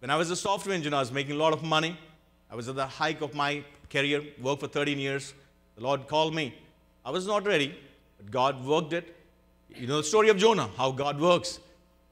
[0.00, 1.96] when I was a software engineer, I was making a lot of money.
[2.50, 5.32] I was at the height of my career, worked for 13 years.
[5.76, 6.54] The Lord called me.
[7.04, 7.74] I was not ready,
[8.16, 9.16] but God worked it.
[9.68, 11.58] You know the story of Jonah, how God works.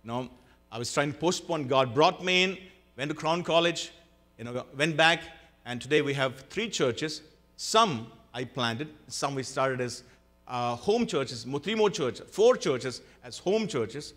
[0.02, 0.30] You know,
[0.72, 1.68] I was trying to postpone.
[1.68, 2.58] God brought me in,
[2.96, 3.92] went to Crown College,
[4.38, 5.20] you know, went back,
[5.66, 7.22] and today we have three churches.
[7.56, 10.02] Some I planted, some we started as
[10.48, 14.14] uh, home churches, three more churches, four churches as home churches,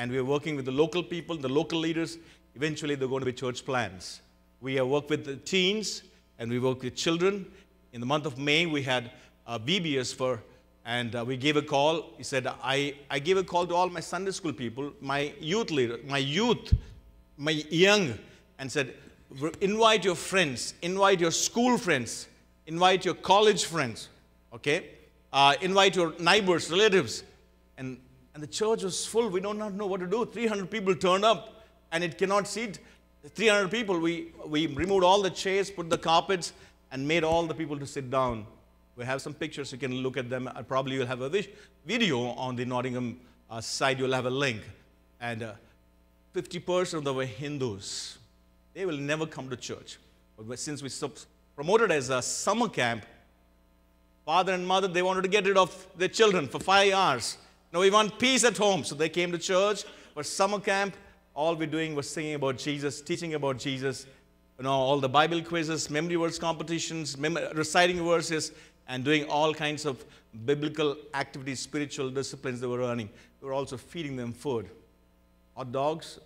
[0.00, 2.16] and we are working with the local people, the local leaders.
[2.54, 4.22] Eventually, they're going to be church plans.
[4.62, 6.04] We have worked with the teens
[6.38, 7.44] and we work with children.
[7.92, 9.10] In the month of May, we had
[9.46, 10.42] uh, VBS for,
[10.86, 12.14] and uh, we gave a call.
[12.16, 15.70] He said, I, I gave a call to all my Sunday school people, my youth
[15.70, 16.72] leader, my youth,
[17.36, 18.18] my young,
[18.58, 18.94] and said,
[19.60, 22.26] invite your friends, invite your school friends,
[22.66, 24.08] invite your college friends,
[24.54, 24.92] okay?
[25.30, 27.22] Uh, invite your neighbors, relatives.
[27.76, 27.98] And,
[28.34, 29.28] and the church was full.
[29.28, 30.24] We do not know what to do.
[30.24, 32.78] 300 people turned up, and it cannot seat
[33.28, 33.98] 300 people.
[33.98, 36.52] We, we removed all the chairs, put the carpets,
[36.92, 38.46] and made all the people to sit down.
[38.96, 39.72] We have some pictures.
[39.72, 40.48] You can look at them.
[40.48, 41.44] Uh, Probably you'll have a
[41.86, 43.20] video on the Nottingham
[43.50, 43.98] uh, side.
[43.98, 44.62] You'll have a link.
[45.20, 45.52] And uh,
[46.34, 48.18] 50% of them were Hindus.
[48.74, 49.98] They will never come to church.
[50.38, 50.90] But since we
[51.54, 53.04] promoted as a summer camp,
[54.24, 57.36] father and mother, they wanted to get rid of their children for five hours.
[57.72, 58.84] Now we want peace at home.
[58.84, 60.96] So they came to church for summer camp.
[61.34, 64.06] All we're doing was singing about Jesus, teaching about Jesus,
[64.58, 68.52] you know, all the Bible quizzes, memory verse competitions, mem- reciting verses,
[68.88, 70.04] and doing all kinds of
[70.44, 73.08] biblical activities, spiritual disciplines they were learning.
[73.40, 74.68] We were also feeding them food.
[75.56, 76.18] Hot dogs,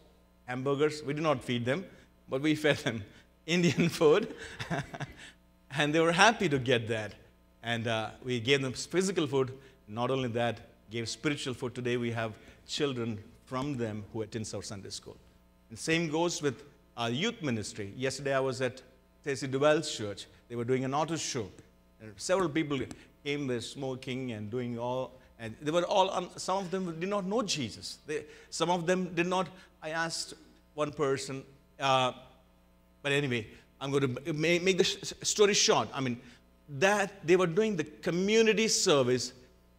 [0.47, 1.85] hamburgers, we did not feed them,
[2.29, 3.05] but we fed them
[3.47, 4.35] Indian food.
[5.77, 7.15] and they were happy to get that.
[7.63, 9.53] And uh, we gave them physical food.
[9.87, 10.61] Not only that,
[10.91, 11.75] gave spiritual food.
[11.75, 12.33] Today we have
[12.67, 15.17] children from them who attend our Sunday school.
[15.71, 16.63] And same goes with
[16.97, 17.93] our youth ministry.
[17.97, 18.83] Yesterday I was at
[19.23, 20.27] Stacey Duval's church.
[20.49, 21.49] They were doing an auto show.
[22.01, 22.79] And several people
[23.25, 27.09] came there smoking and doing all, and they were all, un- some of them did
[27.09, 27.99] not know Jesus.
[28.07, 29.49] They, some of them did not.
[29.83, 30.35] I asked
[30.75, 31.43] one person,
[31.81, 32.13] uh,
[33.03, 33.47] but anyway,
[33.81, 35.89] I'm going to make the story short.
[35.93, 36.21] I mean,
[36.69, 39.33] that they were doing the community service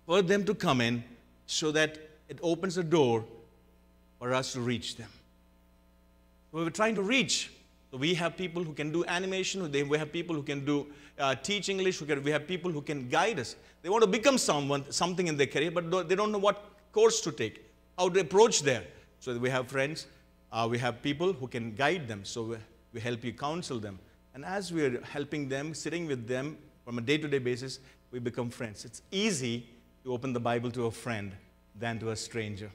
[0.05, 1.03] for them to come in
[1.45, 1.97] so that
[2.29, 3.25] it opens a door
[4.19, 5.09] for us to reach them.
[6.51, 7.51] We were trying to reach.
[7.91, 10.87] So we have people who can do animation, we have people who can do
[11.19, 13.55] uh, teach English, we have people who can guide us.
[13.81, 17.21] They want to become someone, something in their career, but they don't know what course
[17.21, 17.63] to take,
[17.97, 18.83] how to approach there.
[19.19, 20.07] So we have friends,
[20.51, 22.25] uh, we have people who can guide them.
[22.25, 22.57] So we,
[22.93, 23.99] we help you counsel them.
[24.33, 27.79] And as we are helping them, sitting with them from a day to day basis,
[28.11, 28.85] we become friends.
[28.85, 29.67] It's easy
[30.05, 31.31] to open the Bible to a friend
[31.79, 32.69] than to a stranger.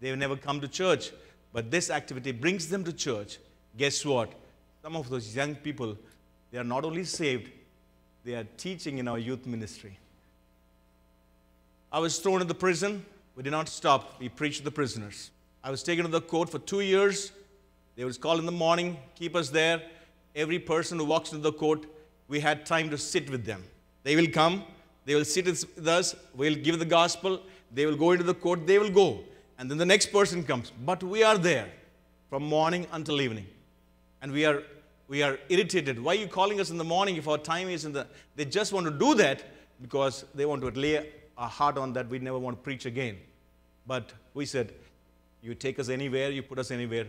[0.00, 1.12] They have never come to church,
[1.52, 3.38] but this activity brings them to church.
[3.78, 4.32] Guess what?
[4.82, 5.96] Some of those young people,
[6.50, 7.52] they are not only saved,
[8.24, 9.96] they are teaching in our youth ministry.
[11.92, 13.06] I was thrown in the prison.
[13.36, 14.18] We did not stop.
[14.18, 15.30] We preached to the prisoners.
[15.62, 17.30] I was taken to the court for two years.
[17.94, 19.80] They would call in the morning, keep us there.
[20.34, 21.86] Every person who walks into the court,
[22.26, 23.62] we had time to sit with them.
[24.02, 24.64] They will come,
[25.06, 27.40] they will sit with us, we'll give the gospel,
[27.72, 29.20] they will go into the court, they will go.
[29.58, 30.70] And then the next person comes.
[30.84, 31.68] But we are there
[32.28, 33.46] from morning until evening.
[34.20, 34.62] And we are
[35.08, 36.02] we are irritated.
[36.02, 38.44] Why are you calling us in the morning if our time is in the they
[38.44, 39.44] just want to do that
[39.80, 43.16] because they want to lay a heart on that we never want to preach again.
[43.86, 44.72] But we said,
[45.42, 47.06] you take us anywhere, you put us anywhere,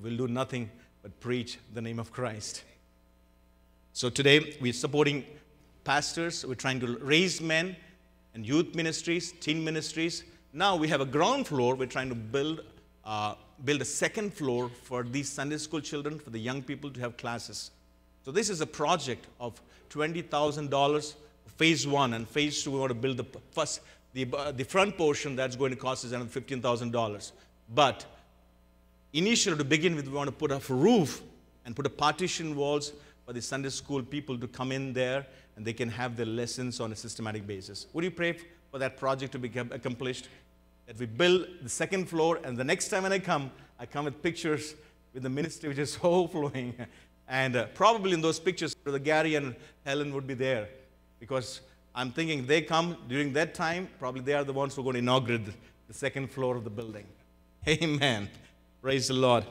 [0.00, 0.70] we'll do nothing
[1.02, 2.62] but preach the name of Christ.
[3.92, 5.24] So today we're supporting
[5.84, 7.76] pastors, we're trying to raise men
[8.34, 10.24] and youth ministries, teen ministries.
[10.52, 12.62] Now we have a ground floor, we're trying to build,
[13.04, 17.00] uh, build a second floor for these Sunday school children, for the young people to
[17.00, 17.70] have classes.
[18.24, 19.60] So this is a project of
[19.90, 21.14] $20,000,
[21.56, 23.80] phase one, and phase two, we want to build the first,
[24.12, 27.32] the, uh, the front portion that's going to cost us another $15,000.
[27.74, 28.04] But
[29.12, 31.22] initially, to begin with, we want to put up a roof
[31.64, 32.92] and put a partition walls
[33.32, 35.26] the Sunday school people to come in there
[35.56, 37.86] and they can have their lessons on a systematic basis.
[37.92, 38.36] Would you pray
[38.70, 40.28] for that project to become accomplished?
[40.86, 44.06] That we build the second floor, and the next time when I come, I come
[44.06, 44.74] with pictures
[45.14, 46.74] with the ministry which is overflowing.
[47.28, 49.54] And uh, probably in those pictures, Brother Gary and
[49.84, 50.68] Helen would be there
[51.20, 51.60] because
[51.94, 54.94] I'm thinking they come during that time, probably they are the ones who are going
[54.94, 55.42] to inaugurate
[55.86, 57.06] the second floor of the building.
[57.68, 58.28] Amen.
[58.80, 59.44] Praise the Lord.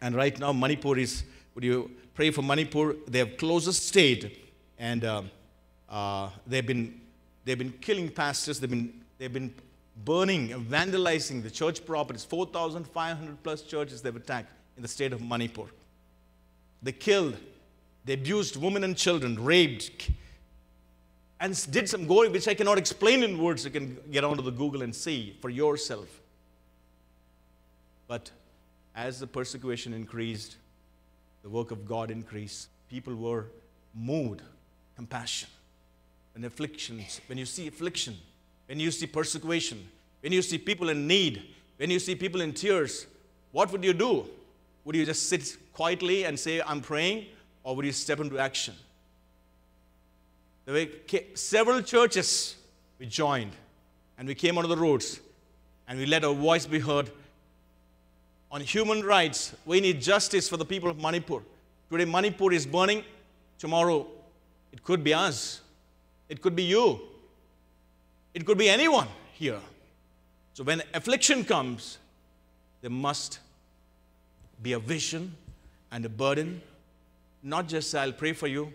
[0.00, 1.22] And right now, Manipur is
[1.54, 2.94] would you pray for Manipur?
[3.06, 5.22] They have closed the state, and uh,
[5.88, 7.00] uh, they've been
[7.44, 8.58] they've been killing pastors.
[8.58, 9.54] They've been they've been
[10.04, 12.24] burning and vandalizing the church properties.
[12.24, 15.66] 4,500 plus churches they've attacked in the state of Manipur.
[16.82, 17.36] They killed,
[18.04, 20.10] they abused women and children, raped,
[21.38, 23.64] and did some gory, which I cannot explain in words.
[23.64, 26.08] You can get onto the Google and see for yourself.
[28.08, 28.30] But
[28.94, 30.56] as the persecution increased,
[31.42, 32.68] the work of God increased.
[32.88, 33.46] People were
[33.94, 34.42] moved,
[34.96, 35.48] compassion.
[36.34, 38.16] When afflictions, when you see affliction,
[38.66, 39.86] when you see persecution,
[40.20, 41.42] when you see people in need,
[41.76, 43.06] when you see people in tears,
[43.50, 44.26] what would you do?
[44.84, 47.26] Would you just sit quietly and say, I'm praying,
[47.64, 48.74] or would you step into action?
[50.64, 52.56] There were several churches
[52.98, 53.52] we joined,
[54.16, 55.20] and we came onto the roads,
[55.88, 57.10] and we let our voice be heard
[58.52, 59.54] on human rights.
[59.64, 61.40] We need justice for the people of Manipur.
[61.90, 63.02] Today, Manipur is burning.
[63.58, 64.06] Tomorrow,
[64.72, 65.62] it could be us.
[66.28, 67.00] It could be you.
[68.34, 69.60] It could be anyone here.
[70.52, 71.98] So, when affliction comes,
[72.82, 73.38] there must
[74.62, 75.34] be a vision
[75.90, 76.60] and a burden.
[77.42, 78.72] Not just I'll pray for you,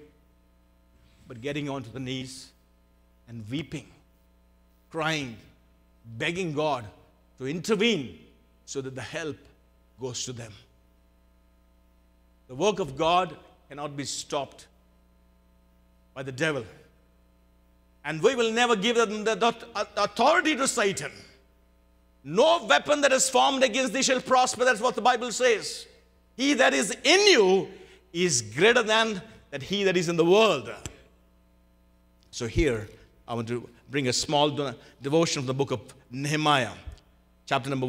[1.28, 2.50] but getting onto the knees
[3.28, 3.88] and weeping,
[4.92, 5.38] crying,
[6.18, 6.86] begging God
[7.38, 8.20] to intervene
[8.66, 9.38] so that the help
[10.00, 10.52] goes to them.
[12.48, 13.36] The work of God
[13.70, 14.68] cannot be stopped
[16.14, 16.64] by the devil.
[18.06, 19.56] And we will never give them the
[19.98, 21.12] authority to Satan.
[22.24, 24.66] No weapon that is formed against thee shall prosper.
[24.66, 25.86] That's what the Bible says.
[26.36, 27.68] He that is in you
[28.14, 29.22] is greater than
[29.52, 30.72] that he that is in the world.
[32.32, 32.88] So here,
[33.28, 35.82] I want to bring a small devotion from the book of
[36.12, 36.74] Nehemiah,
[37.46, 37.86] chapter number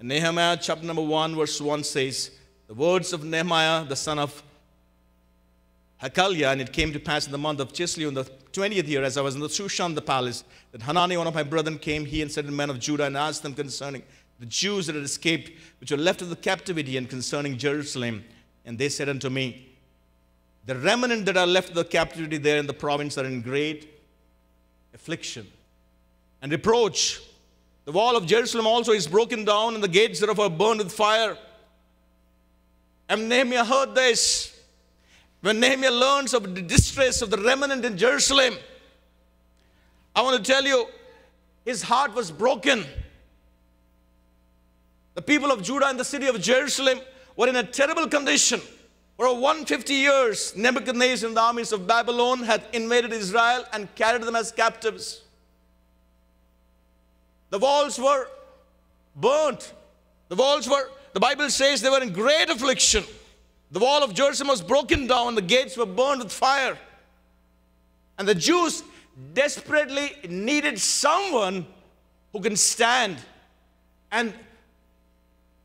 [0.00, 0.08] one.
[0.08, 2.30] Nehemiah, chapter number one, verse one says,
[2.66, 4.42] "The words of Nehemiah, the son of
[6.02, 9.04] Hachaliah, and it came to pass in the month of Chislev in the 20th year,
[9.04, 12.06] as I was in the Shushan, the palace, that Hanani, one of my brethren, came,
[12.06, 14.02] he and certain men of Judah, and asked them concerning
[14.38, 18.24] the Jews that had escaped, which were left of the captivity, and concerning Jerusalem.
[18.64, 19.76] And they said unto me,
[20.64, 24.00] The remnant that are left of the captivity there in the province are in great
[24.94, 25.46] affliction
[26.40, 27.20] and reproach.
[27.90, 30.92] The wall of Jerusalem also is broken down, and the gates thereof are burned with
[30.92, 31.36] fire.
[33.08, 34.56] And Nehemiah heard this.
[35.40, 38.54] When Nehemiah learns of the distress of the remnant in Jerusalem,
[40.14, 40.86] I want to tell you,
[41.64, 42.84] his heart was broken.
[45.14, 47.00] The people of Judah and the city of Jerusalem
[47.34, 48.60] were in a terrible condition.
[49.16, 54.36] For 150 years, Nebuchadnezzar and the armies of Babylon had invaded Israel and carried them
[54.36, 55.22] as captives.
[57.50, 58.28] The walls were
[59.16, 59.72] burnt.
[60.28, 63.04] The walls were, the Bible says they were in great affliction.
[63.72, 66.78] The wall of Jerusalem was broken down, the gates were burned with fire.
[68.18, 68.82] And the Jews
[69.34, 71.66] desperately needed someone
[72.32, 73.16] who can stand
[74.10, 74.32] and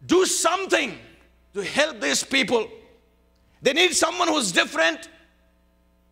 [0.05, 0.97] do something
[1.53, 2.67] to help these people.
[3.61, 5.09] They need someone who's different.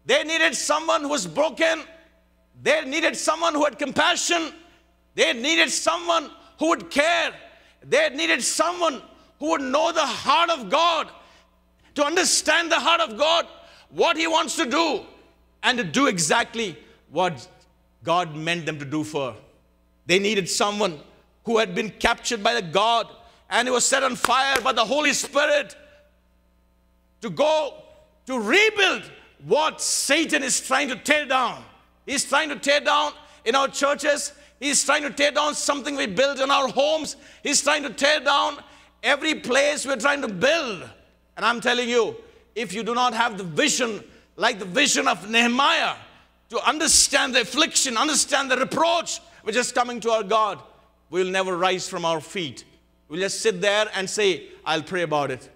[0.05, 1.83] They needed someone who was broken.
[2.61, 4.53] They needed someone who had compassion.
[5.15, 7.33] They needed someone who would care.
[7.83, 9.01] They needed someone
[9.39, 11.09] who would know the heart of God,
[11.95, 13.47] to understand the heart of God,
[13.89, 15.01] what He wants to do,
[15.61, 16.77] and to do exactly
[17.11, 17.47] what
[18.03, 19.35] God meant them to do for.
[20.05, 20.99] They needed someone
[21.45, 23.07] who had been captured by the God
[23.49, 25.75] and was set on fire by the Holy Spirit
[27.21, 27.83] to go
[28.25, 29.03] to rebuild
[29.45, 31.63] what Satan is trying to tear down.
[32.05, 33.13] He's trying to tear down
[33.45, 34.33] in our churches.
[34.63, 37.17] He's trying to tear down something we built in our homes.
[37.43, 38.59] He's trying to tear down
[39.03, 40.89] every place we're trying to build.
[41.35, 42.15] And I'm telling you,
[42.55, 44.01] if you do not have the vision
[44.37, 45.95] like the vision of Nehemiah
[46.49, 50.61] to understand the affliction, understand the reproach which is coming to our God,
[51.09, 52.63] we'll never rise from our feet.
[53.09, 55.49] We'll just sit there and say, I'll pray about it.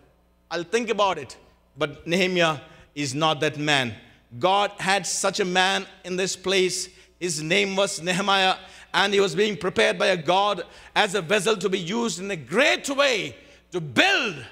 [0.51, 1.37] I'll think about it.
[1.77, 2.59] But Nehemiah
[2.93, 3.93] is not that man.
[4.37, 6.89] God had such a man in this place.
[7.21, 8.57] His name was Nehemiah,
[8.97, 10.63] and he was being prepared by a God
[10.95, 13.35] as a vessel to be used in a great way
[13.71, 14.43] to build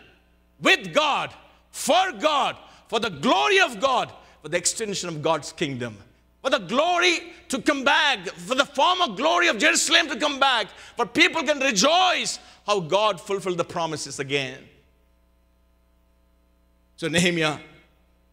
[0.62, 1.34] with God,
[1.72, 2.56] for God,
[2.88, 5.98] for the glory of God, for the extension of God's kingdom.
[6.44, 10.68] For the glory to come back, for the former glory of Jerusalem to come back,
[10.96, 12.38] for people can rejoice
[12.68, 14.60] how God fulfilled the promises again.
[16.98, 17.58] So Nehemiah,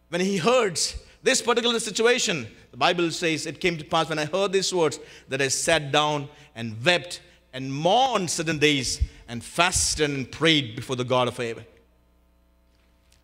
[0.09, 0.79] when he heard
[1.23, 4.99] this particular situation, the Bible says, It came to pass when I heard these words
[5.29, 7.21] that I sat down and wept
[7.53, 11.65] and mourned certain days and fasted and prayed before the God of heaven.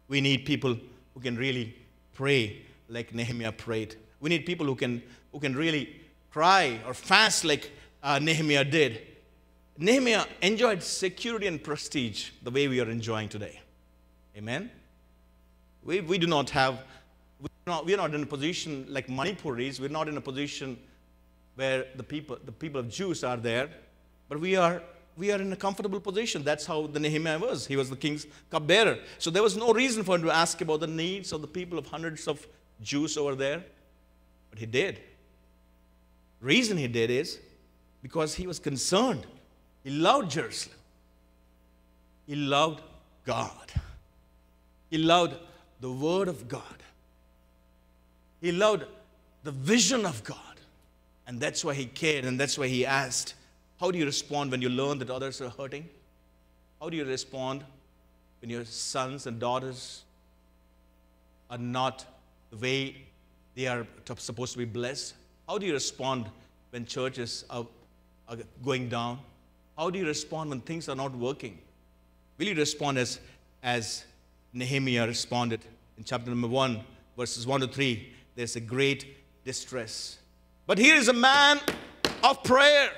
[0.08, 0.78] We need people
[1.14, 1.76] who can really
[2.14, 3.96] pray like Nehemiah prayed.
[4.22, 7.72] We need people who can, who can really cry or fast like
[8.02, 9.02] uh, Nehemiah did.
[9.78, 13.60] Nehemiah enjoyed security and prestige the way we are enjoying today.
[14.38, 14.72] Amen?
[15.84, 16.84] We, we do not have,
[17.70, 20.78] not, we're not in a position like Manipuris, we're not in a position
[21.56, 23.70] where the people, the people of Jews are there,
[24.28, 24.82] but we are,
[25.18, 26.44] we are in a comfortable position.
[26.44, 27.66] That's how the Nehemiah was.
[27.66, 29.00] He was the king's cupbearer.
[29.18, 31.78] So there was no reason for him to ask about the needs of the people
[31.78, 32.46] of hundreds of
[32.82, 33.64] Jews over there,
[34.50, 35.02] but he did.
[36.42, 37.40] Reason he did is
[38.02, 39.26] because he was concerned.
[39.84, 40.78] He loved Jerusalem.
[42.26, 42.82] He loved
[43.26, 43.72] God.
[44.90, 45.36] He loved
[45.82, 46.64] the Word of God.
[48.42, 48.86] He loved
[49.44, 50.38] the vision of God.
[51.28, 53.36] And that's why he cared, and that's why he asked,
[53.80, 55.88] How do you respond when you learn that others are hurting?
[56.82, 57.64] How do you respond
[58.42, 60.04] when your sons and daughters
[61.52, 62.06] are not
[62.50, 62.96] the way
[63.54, 63.86] they are
[64.18, 65.14] supposed to be blessed?
[65.48, 66.26] How do you respond
[66.72, 67.68] when churches are,
[68.28, 69.20] are going down?
[69.78, 71.60] How do you respond when things are not working?
[72.40, 73.20] Will you respond as,
[73.62, 74.04] as
[74.52, 75.62] Nehemiah responded
[75.98, 76.82] in chapter number 1,
[77.16, 78.14] verses 1 to 3?
[78.36, 80.18] There's a great distress.
[80.68, 81.60] But here is a man
[82.24, 82.92] of prayer.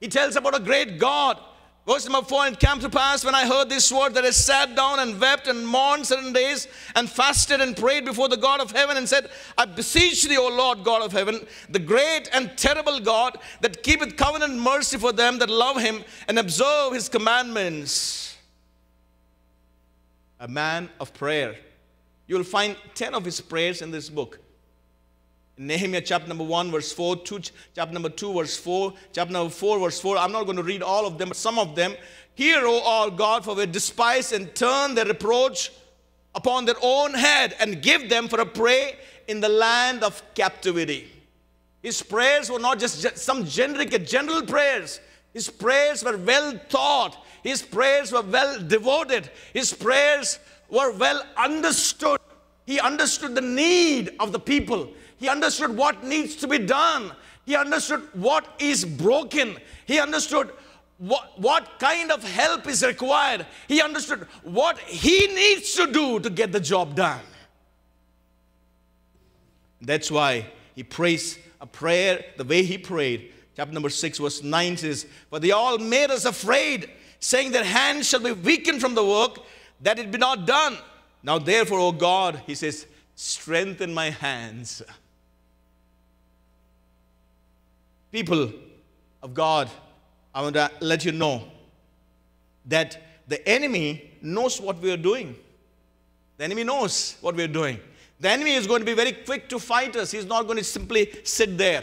[0.00, 1.38] He tells about a great God.
[1.86, 4.74] Verse number 4 It came to pass when I heard this word that I sat
[4.74, 8.70] down and wept and mourned certain days and fasted and prayed before the God of
[8.70, 9.28] heaven and said,
[9.58, 14.16] I beseech thee, O Lord God of heaven, the great and terrible God that keepeth
[14.16, 18.36] covenant mercy for them that love him and observe his commandments.
[20.40, 21.56] A man of prayer.
[22.26, 24.40] You will find 10 of his prayers in this book.
[25.56, 27.40] Nehemiah chapter number 1, verse 4, two,
[27.74, 30.18] chapter number 2, verse 4, chapter number 4, verse 4.
[30.18, 31.94] I'm not going to read all of them, but some of them.
[32.34, 35.70] Hear, O our God, for we despise and turn their reproach
[36.34, 38.96] upon their own head and give them for a prey
[39.28, 41.08] in the land of captivity.
[41.82, 45.00] His prayers were not just some generic, general prayers.
[45.32, 47.24] His prayers were well thought.
[47.44, 49.30] His prayers were well devoted.
[49.52, 52.18] His prayers were well understood.
[52.66, 54.88] He understood the need of the people.
[55.24, 57.10] He understood what needs to be done.
[57.46, 59.56] He understood what is broken.
[59.86, 60.50] He understood
[60.98, 63.46] what, what kind of help is required.
[63.66, 67.22] He understood what he needs to do to get the job done.
[69.80, 70.44] That's why
[70.74, 73.32] he prays a prayer the way he prayed.
[73.56, 78.10] Chapter number 6, verse 9 says, For they all made us afraid, saying, Their hands
[78.10, 79.38] shall be weakened from the work,
[79.80, 80.76] that it be not done.
[81.22, 84.82] Now, therefore, O God, he says, strengthen my hands.
[88.14, 88.52] People
[89.24, 89.68] of God,
[90.32, 91.42] I want to let you know
[92.66, 92.96] that
[93.26, 95.34] the enemy knows what we are doing.
[96.36, 97.80] The enemy knows what we are doing.
[98.20, 100.12] The enemy is going to be very quick to fight us.
[100.12, 101.82] He's not going to simply sit there.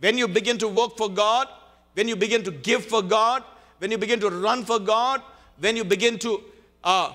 [0.00, 1.48] When you begin to work for God,
[1.94, 3.42] when you begin to give for God,
[3.78, 5.22] when you begin to run for God,
[5.58, 6.42] when you begin to
[6.84, 7.14] uh,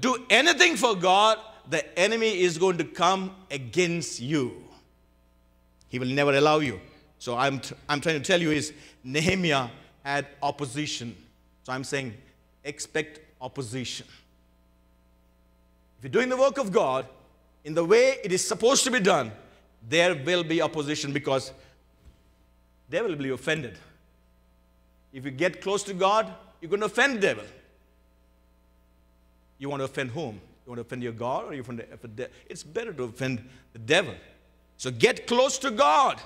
[0.00, 1.36] do anything for God,
[1.68, 4.56] the enemy is going to come against you.
[5.90, 6.80] He will never allow you.
[7.20, 8.72] So I'm, I'm trying to tell you is
[9.04, 9.68] Nehemiah
[10.02, 11.14] had opposition.
[11.62, 12.14] So I'm saying
[12.64, 14.06] expect opposition.
[15.98, 17.04] If you're doing the work of God
[17.62, 19.32] in the way it is supposed to be done,
[19.86, 21.52] there will be opposition because
[22.88, 23.76] they will be offended.
[25.12, 27.44] If you get close to God, you're going to offend the devil.
[29.58, 30.40] You want to offend whom?
[30.64, 32.34] You want to offend your God or you want to offend the devil?
[32.48, 34.14] It's better to offend the devil.
[34.78, 36.18] So get close to God.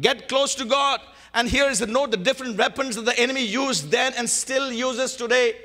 [0.00, 1.00] Get close to God.
[1.34, 4.72] And here is the note the different weapons that the enemy used then and still
[4.72, 5.56] uses today.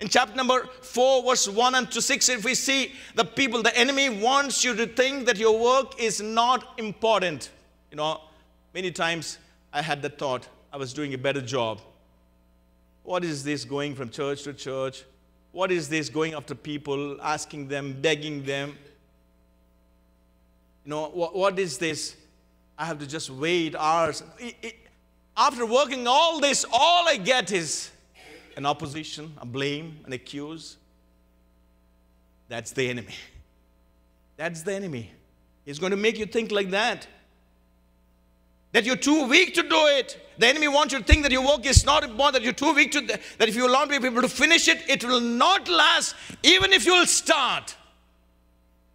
[0.00, 3.76] In chapter number 4, verse 1 and to 6, if we see the people, the
[3.76, 7.50] enemy wants you to think that your work is not important.
[7.90, 8.20] You know,
[8.74, 9.38] many times
[9.72, 11.80] I had the thought I was doing a better job.
[13.02, 15.04] What is this going from church to church?
[15.50, 18.76] What is this going after people, asking them, begging them?
[20.84, 22.14] You know, what, what is this?
[22.78, 24.22] I have to just wait hours.
[24.38, 24.76] It- it-
[25.36, 27.90] after working all this, all I get is
[28.56, 30.76] an opposition, a blame, an accuse.
[32.48, 33.14] That's the enemy.
[34.36, 35.10] That's the enemy.
[35.64, 37.06] He's going to make you think like that.
[38.72, 40.20] That you're too weak to do it.
[40.38, 42.72] The enemy wants you to think that your work is not important, that you're too
[42.74, 46.72] weak to, that if you be able to finish it, it will not last, even
[46.72, 47.76] if you will start.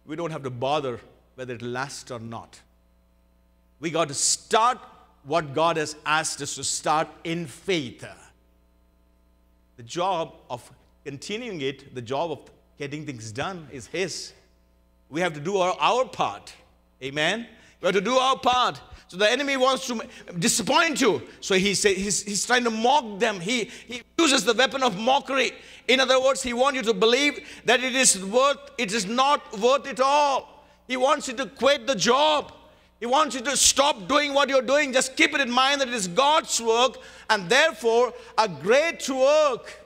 [0.06, 1.00] We don't have to bother
[1.34, 2.60] whether it lasts or not.
[3.80, 4.78] We got to start
[5.24, 8.06] what God has asked us to start in faith.
[9.76, 10.70] The job of
[11.04, 12.38] continuing it, the job of
[12.78, 14.32] getting things done is His.
[15.10, 16.52] We have to do our, our part.
[17.02, 17.46] Amen.
[17.80, 18.80] We have to do our part.
[19.08, 20.00] So the enemy wants to
[20.38, 21.22] disappoint you.
[21.40, 23.38] So he say, he's, he's trying to mock them.
[23.38, 25.52] He, he uses the weapon of mockery.
[25.86, 29.58] In other words, he wants you to believe that it is worth, it is not
[29.58, 30.66] worth it all.
[30.88, 32.52] He wants you to quit the job.
[33.04, 34.90] He wants you to stop doing what you're doing.
[34.90, 36.96] Just keep it in mind that it is God's work
[37.28, 39.78] and therefore a great work.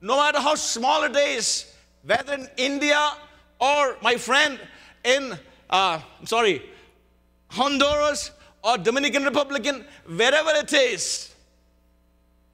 [0.00, 1.74] No matter how small it is,
[2.04, 3.14] whether in India
[3.58, 4.60] or my friend
[5.02, 5.36] in,
[5.70, 6.62] uh, I'm sorry,
[7.50, 8.30] Honduras
[8.62, 9.66] or Dominican Republic,
[10.06, 11.34] wherever it is,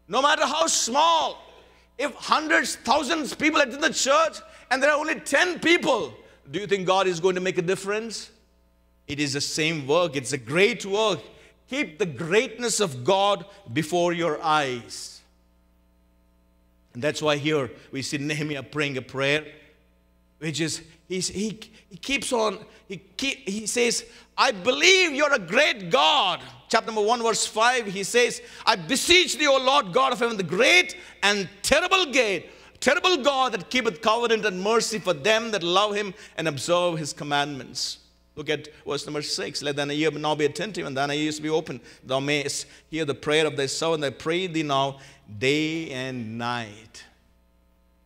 [0.08, 1.52] no matter how small,
[1.98, 4.38] if hundreds, thousands of people attend the church
[4.70, 6.14] and there are only 10 people,
[6.50, 8.30] do you think God is going to make a difference?
[9.08, 11.20] It is the same work, it's a great work.
[11.68, 15.20] Keep the greatness of God before your eyes.
[16.94, 19.44] And that's why here we see Nehemiah praying a prayer,
[20.38, 24.04] which is he's, he, he keeps on, he, keep, he says,
[24.36, 26.40] I believe you're a great God.
[26.68, 30.36] Chapter number 1, verse 5, he says, I beseech thee, O Lord God of heaven,
[30.36, 32.50] the great and terrible gate,
[32.80, 37.12] terrible God that keepeth covenant and mercy for them that love him and observe his
[37.12, 37.98] commandments.
[38.38, 39.62] Look at verse number 6.
[39.62, 41.80] Let thine ear now be attentive and thine ears be open.
[42.04, 44.04] Thou mayest hear the prayer of thy servant.
[44.04, 45.00] I pray thee now
[45.40, 47.04] day and night.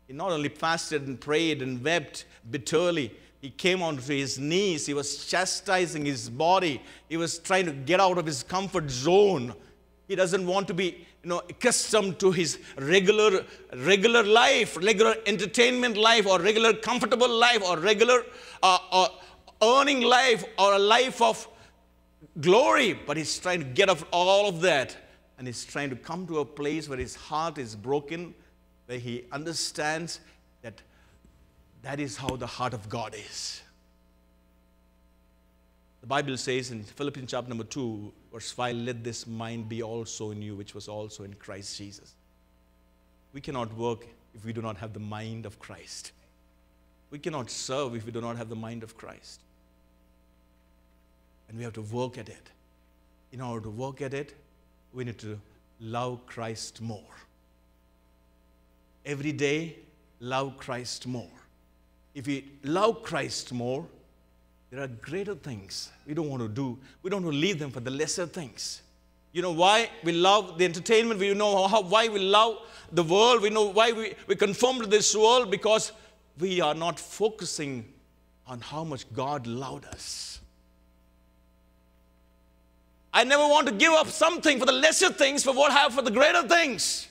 [0.07, 4.87] He not only fasted and prayed and wept bitterly, he came onto his knees.
[4.87, 6.81] He was chastising his body.
[7.11, 9.55] He was trying to get out of his comfort zone.
[10.09, 13.45] He doesn't want to be you know, accustomed to his regular,
[13.77, 18.25] regular life, regular entertainment life, or regular comfortable life, or regular
[18.63, 19.09] uh, uh,
[19.63, 21.49] earning life, or a life of
[22.41, 22.93] glory.
[22.95, 24.97] But he's trying to get off all of that.
[25.39, 28.35] And he's trying to come to a place where his heart is broken,
[28.87, 30.21] where he understands
[30.63, 30.81] that
[31.83, 33.63] that is how the heart of God is.
[36.01, 40.33] The Bible says in Philippians chapter number 2, verse 5, let this mind be also
[40.33, 42.15] in you, which was also in Christ Jesus.
[43.33, 46.13] We cannot work if we do not have the mind of Christ.
[47.11, 49.41] We cannot serve if we do not have the mind of Christ.
[51.53, 52.51] And we have to work at it.
[53.31, 54.35] In order to work at it,
[54.95, 55.39] we need to
[55.81, 57.15] love Christ more.
[59.05, 59.77] Every day,
[60.19, 61.29] love Christ more.
[62.15, 63.87] If we love Christ more,
[64.71, 66.79] there are greater things we don't want to do.
[67.03, 68.81] We don't want to leave them for the lesser things.
[69.33, 71.21] You know why we love the entertainment?
[71.21, 72.59] We know how, why we love
[72.91, 73.43] the world.
[73.43, 75.93] We know why we, we conform to this world because
[76.39, 77.85] we are not focusing
[78.47, 80.32] on how much God loved us.
[83.13, 85.95] I never want to give up something for the lesser things for what I have
[85.95, 87.09] for the greater things.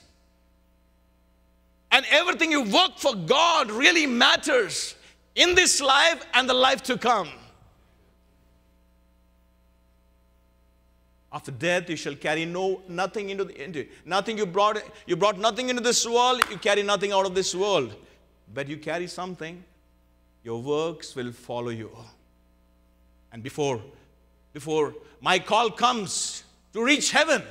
[1.91, 4.95] And everything you work for God really matters
[5.35, 7.29] in this life and the life to come.
[11.33, 14.83] After death, you shall carry no nothing into, the, into nothing you brought.
[15.05, 16.41] You brought nothing into this world.
[16.49, 17.95] You carry nothing out of this world,
[18.53, 19.63] but you carry something.
[20.43, 21.89] Your works will follow you.
[23.31, 23.81] And before,
[24.53, 26.43] before my call comes
[26.73, 27.41] to reach heaven,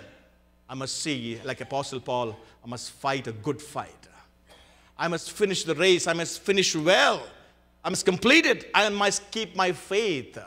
[0.68, 4.08] I must see, like Apostle Paul, I must fight a good fight.
[4.98, 6.06] I must finish the race.
[6.06, 7.22] I must finish well.
[7.82, 8.70] I must complete it.
[8.74, 10.38] I must keep my faith.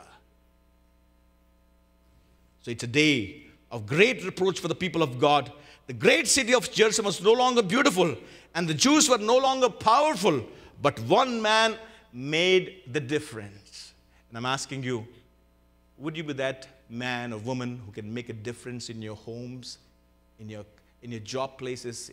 [2.62, 5.52] So it's a day of great reproach for the people of God.
[5.88, 8.16] The great city of Jerusalem was no longer beautiful,
[8.54, 10.46] and the Jews were no longer powerful,
[10.80, 11.76] but one man
[12.12, 13.92] made the difference.
[14.28, 15.06] And I'm asking you,
[15.98, 19.78] would you be that man or woman who can make a difference in your homes,
[20.40, 20.64] in your,
[21.02, 22.10] in your job places,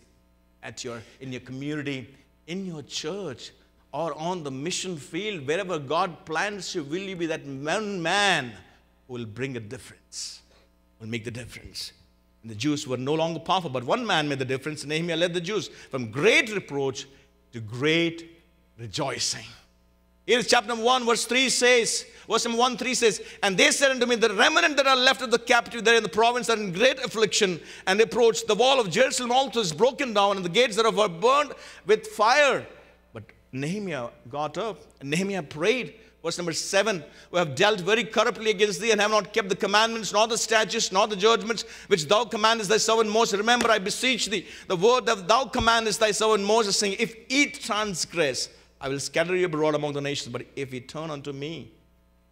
[0.64, 2.08] at your, in your community,
[2.48, 3.52] in your church,
[3.92, 8.54] or on the mission field, wherever God plants you, will you be that one man
[9.08, 10.42] who will bring a difference,
[11.00, 11.92] will make the difference?
[12.42, 14.86] And the Jews were no longer powerful, but one man made the difference.
[14.86, 17.06] Nehemiah led the Jews from great reproach
[17.52, 18.40] to great
[18.80, 19.46] rejoicing.
[20.26, 23.92] Here's chapter number 1, verse 3 says, verse number 1 3 says, And they said
[23.92, 26.58] unto me, The remnant that are left of the captive there in the province are
[26.58, 28.46] in great affliction and reproach.
[28.46, 31.54] The wall of Jerusalem also is broken down, and the gates thereof are burned
[31.88, 32.68] with fire.
[33.14, 35.96] But Nehemiah got up, and Nehemiah prayed.
[36.24, 39.56] Verse number 7 We have dealt very corruptly against thee, and have not kept the
[39.56, 43.40] commandments, nor the statutes, nor the judgments which thou commandest thy servant Moses.
[43.40, 47.56] Remember, I beseech thee, the word that thou commandest thy servant Moses, saying, If it
[47.56, 48.50] transgress,
[48.82, 50.34] I will scatter you abroad among the nations.
[50.34, 51.72] But if ye turn unto me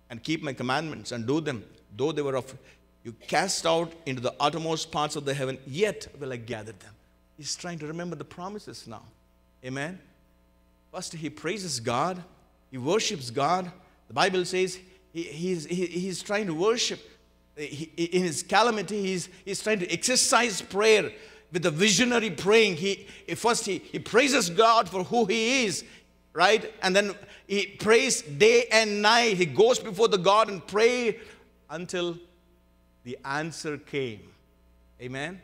[0.09, 1.63] and keep my commandments and do them,
[1.95, 2.57] though they were of
[3.03, 6.93] you cast out into the uttermost parts of the heaven, yet will I gather them.
[7.37, 9.03] He's trying to remember the promises now.
[9.63, 9.99] Amen.
[10.91, 12.21] First, he praises God,
[12.71, 13.71] he worships God.
[14.07, 14.79] The Bible says
[15.13, 16.99] he, he's, he, he's trying to worship.
[17.55, 21.11] He, in his calamity, he's, he's trying to exercise prayer
[21.51, 22.75] with a visionary praying.
[22.75, 25.83] He, first, he, he praises God for who he is,
[26.33, 26.73] right?
[26.81, 27.15] And then
[27.47, 29.37] he prays day and night.
[29.37, 31.19] He goes before the God and pray
[31.69, 32.17] until
[33.03, 34.21] the answer came.
[35.01, 35.41] Amen.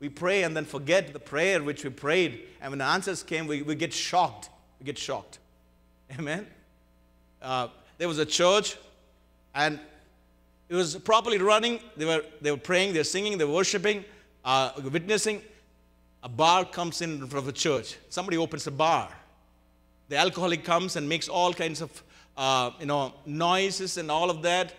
[0.00, 2.48] We pray and then forget the prayer which we prayed.
[2.60, 4.50] And when the answers came, we, we get shocked.
[4.80, 5.38] We get shocked.
[6.18, 6.46] Amen.
[7.40, 8.76] Uh, there was a church
[9.54, 9.78] and
[10.68, 11.80] it was properly running.
[11.96, 14.04] They were, they were praying, they were singing, they were worshiping,
[14.44, 15.42] uh, witnessing.
[16.24, 17.96] A bar comes in front of a church.
[18.08, 19.08] Somebody opens a bar.
[20.08, 22.02] The alcoholic comes and makes all kinds of
[22.36, 24.74] uh, you know, noises and all of that.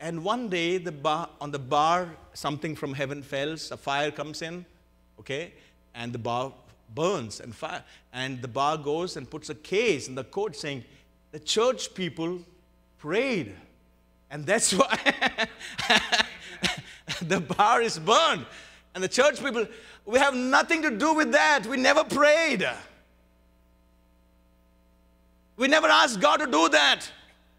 [0.00, 4.40] And one day, the bar, on the bar, something from heaven falls, a fire comes
[4.42, 4.64] in,
[5.18, 5.52] okay,
[5.94, 6.52] and the bar
[6.94, 7.84] burns and fire.
[8.12, 10.84] And the bar goes and puts a case in the court saying,
[11.32, 12.40] the church people
[12.98, 13.54] prayed.
[14.30, 14.98] And that's why
[17.22, 18.46] the bar is burned.
[18.94, 19.66] And the church people,
[20.06, 21.66] we have nothing to do with that.
[21.66, 22.66] We never prayed.
[25.60, 27.06] We never asked God to do that.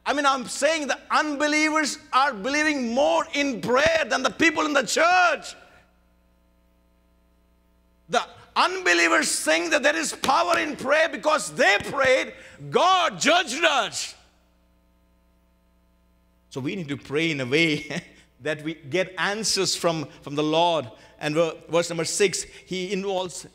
[0.04, 4.74] I mean, I'm saying the unbelievers are believing more in prayer than the people in
[4.74, 5.56] the church.
[8.10, 8.24] The
[8.56, 12.34] unbelievers think that there is power in prayer because they prayed,
[12.72, 14.16] God judged us.
[16.50, 18.02] So we need to pray in a way
[18.42, 20.90] that we get answers from, from the Lord.
[21.20, 21.36] And
[21.70, 23.46] verse number six, he involves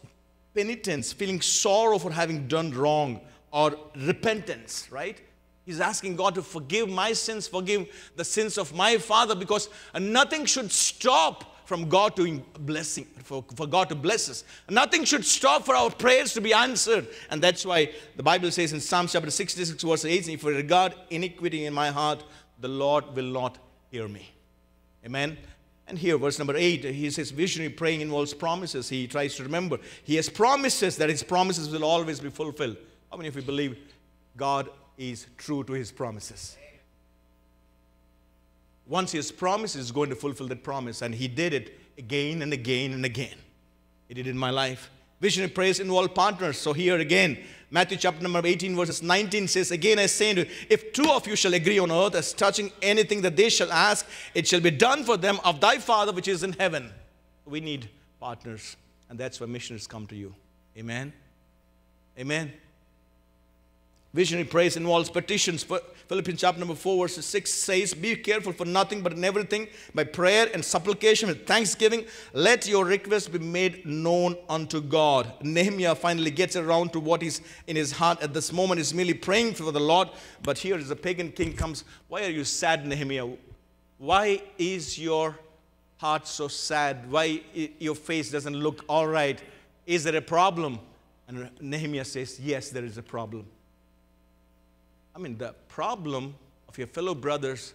[0.54, 3.20] penitence, feeling sorrow for having done wrong,
[3.56, 5.18] or repentance, right?
[5.64, 10.44] He's asking God to forgive my sins, forgive the sins of my father, because nothing
[10.44, 14.44] should stop from God to blessing, for, for God to bless us.
[14.68, 17.08] Nothing should stop for our prayers to be answered.
[17.30, 20.94] And that's why the Bible says in Psalm chapter 66, verse 18, if I regard
[21.08, 22.22] iniquity in my heart,
[22.60, 23.56] the Lord will not
[23.90, 24.34] hear me.
[25.02, 25.38] Amen.
[25.88, 28.90] And here, verse number eight, he says, visionary praying involves promises.
[28.90, 29.78] He tries to remember.
[30.04, 32.76] He has promises that his promises will always be fulfilled.
[33.10, 33.78] How many of you believe
[34.36, 36.56] God is true to his promises.
[38.86, 41.02] Once he has promised, he's going to fulfill that promise.
[41.02, 43.34] And he did it again and again and again.
[44.08, 44.90] He did it in my life.
[45.20, 46.58] Visionary prayers involve partners.
[46.58, 47.38] So here again,
[47.70, 51.26] Matthew chapter number 18, verses 19 says, Again I say to you, if two of
[51.26, 54.70] you shall agree on earth as touching anything that they shall ask, it shall be
[54.70, 56.92] done for them of thy Father which is in heaven.
[57.44, 57.88] We need
[58.20, 58.76] partners.
[59.08, 60.34] And that's why missionaries come to you.
[60.76, 61.12] Amen.
[62.18, 62.52] Amen.
[64.14, 65.64] Visionary praise involves petitions.
[66.08, 70.04] Philippians chapter number 4, verse 6 says, Be careful for nothing, but in everything, by
[70.04, 75.32] prayer and supplication with thanksgiving, let your requests be made known unto God.
[75.42, 78.78] Nehemiah finally gets around to what is in his heart at this moment.
[78.78, 80.08] He's merely praying for the Lord.
[80.42, 81.84] But here is a pagan king comes.
[82.06, 83.28] Why are you sad, Nehemiah?
[83.98, 85.36] Why is your
[85.96, 87.10] heart so sad?
[87.10, 87.42] Why
[87.80, 89.42] your face doesn't look all right?
[89.86, 90.78] Is there a problem?
[91.26, 93.46] And Nehemiah says, Yes, there is a problem.
[95.16, 96.34] I mean, the problem
[96.68, 97.72] of your fellow brothers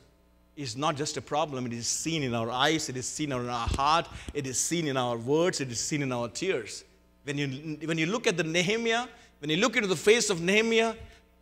[0.56, 3.50] is not just a problem, it is seen in our eyes, it is seen in
[3.50, 6.84] our heart, it is seen in our words, it is seen in our tears.
[7.24, 9.08] When you, when you look at the Nehemiah,
[9.40, 10.94] when you look into the face of Nehemiah,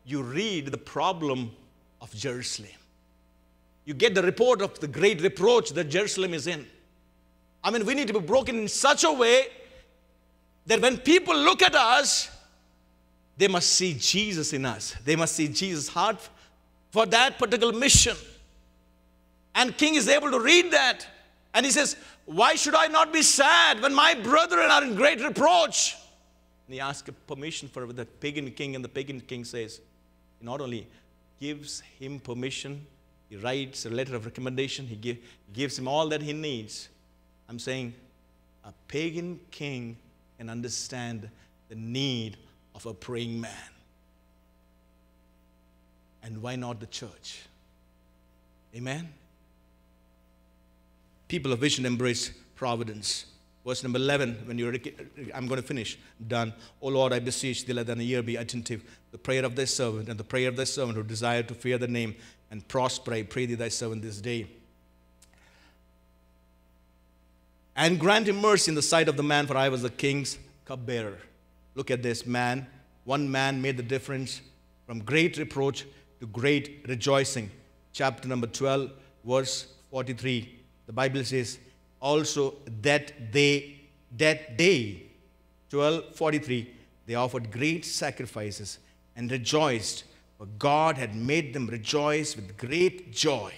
[0.06, 1.52] you read the problem
[2.00, 2.72] of Jerusalem.
[3.84, 6.66] You get the report of the great reproach that Jerusalem is in.
[7.62, 9.47] I mean, we need to be broken in such a way
[10.66, 12.30] that when people look at us,
[13.40, 14.96] they must see Jesus in us.
[15.06, 16.18] They must see Jesus' heart
[16.92, 18.18] for that particular mission.
[19.56, 21.08] And King is able to read that.
[21.54, 25.24] And he says, Why should I not be sad when my brethren are in great
[25.24, 25.96] reproach?
[26.68, 29.80] And he asks permission for the pagan king, and the pagan king says,
[30.38, 30.86] he not only
[31.40, 32.86] gives him permission,
[33.30, 35.18] he writes a letter of recommendation, he give,
[35.54, 36.90] gives him all that he needs.
[37.48, 37.94] I'm saying
[38.66, 39.96] a pagan king
[40.38, 41.30] can understand
[41.70, 42.38] the need
[42.80, 43.51] of a praying man.
[46.23, 47.41] And why not the church?
[48.75, 49.09] Amen?
[51.27, 53.25] People of vision embrace providence.
[53.65, 54.73] Verse number 11, when you're,
[55.34, 56.53] I'm going to finish, done.
[56.82, 58.84] O Lord, I beseech thee, let thine ear be attentive.
[59.11, 61.77] The prayer of thy servant and the prayer of thy servant who desire to fear
[61.77, 62.15] the name
[62.49, 64.47] and prosper, I pray thee, thy servant, this day.
[67.75, 70.38] And grant him mercy in the sight of the man, for I was the king's
[70.65, 71.17] cupbearer.
[71.80, 72.67] Look at this man.
[73.05, 74.41] One man made the difference
[74.86, 75.86] from great reproach
[76.19, 77.49] to great rejoicing.
[77.93, 78.91] Chapter number 12,
[79.23, 80.59] verse 43.
[80.88, 81.57] The Bible says,
[82.01, 83.80] also that they,
[84.17, 85.03] that day,
[85.69, 86.69] 1243,
[87.05, 88.80] they offered great sacrifices
[89.15, 90.03] and rejoiced,
[90.38, 93.53] for God had made them rejoice with great joy.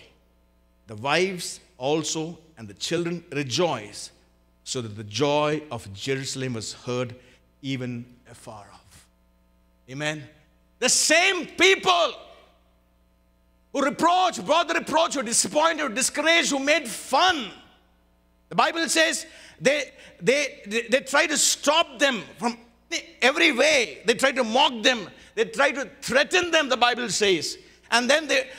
[0.86, 4.12] The wives also and the children rejoiced,
[4.64, 7.16] so that the joy of Jerusalem was heard
[7.62, 9.08] even afar off.
[9.90, 10.24] Amen.
[10.80, 12.14] The same people
[13.74, 17.52] who reproached, brought the reproach, who disappointed, who discouraged, who made fun.
[18.50, 19.26] The Bible says
[19.60, 22.58] they, they, they, they try to stop them from
[23.22, 24.00] every way.
[24.06, 25.10] They try to mock them.
[25.36, 27.58] They try to threaten them, the Bible says.
[27.92, 28.50] And then they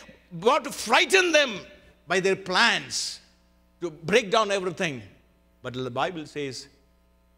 [0.41, 1.59] want to frighten them
[2.07, 3.21] by their plans
[3.81, 5.03] to break down everything.
[5.61, 6.69] But the Bible says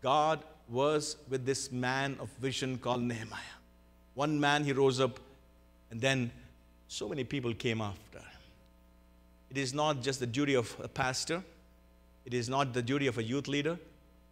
[0.03, 3.41] God was with this man of vision called Nehemiah.
[4.15, 5.19] One man, he rose up,
[5.91, 6.31] and then
[6.89, 8.20] so many people came after.
[9.51, 11.43] It is not just the duty of a pastor,
[12.24, 13.78] it is not the duty of a youth leader.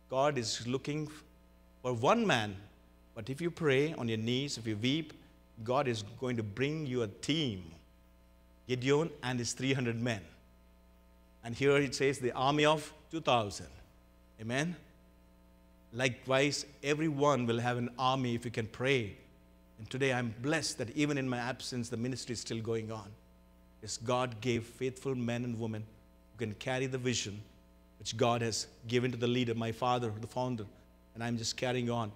[0.08, 1.08] God is looking
[1.82, 2.56] for one man.
[3.14, 5.12] But if you pray on your knees, if you weep,
[5.62, 7.62] God is going to bring you a team
[8.68, 10.20] Gideon and his 300 men.
[11.44, 13.66] And here it says the army of 2,000.
[14.40, 14.76] Amen.
[15.92, 19.16] Likewise, everyone will have an army if you can pray.
[19.78, 23.10] And today I'm blessed that even in my absence, the ministry is still going on.
[23.82, 25.84] Yes, God gave faithful men and women
[26.32, 27.42] who can carry the vision
[28.02, 30.64] which God has given to the leader, my father, the founder.
[31.14, 32.10] And I'm just carrying on.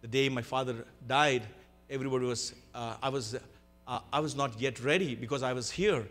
[0.00, 1.42] The day my father died,
[1.90, 3.34] everybody was, uh, I, was
[3.88, 6.06] uh, I was not yet ready because I was here.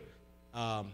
[0.54, 0.92] Um,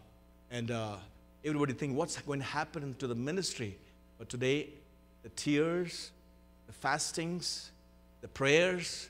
[0.51, 0.97] and uh,
[1.43, 3.75] everybody think, what's going to happen to the ministry?
[4.19, 4.69] But today,
[5.23, 6.11] the tears,
[6.67, 7.71] the fastings,
[8.21, 9.09] the prayers,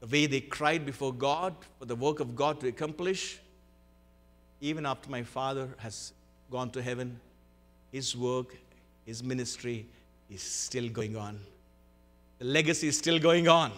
[0.00, 3.38] the way they cried before God for the work of God to accomplish,
[4.60, 6.12] even after my father has
[6.50, 7.18] gone to heaven,
[7.90, 8.56] his work,
[9.06, 9.86] his ministry
[10.30, 11.38] is still going on.
[12.38, 13.72] The legacy is still going on.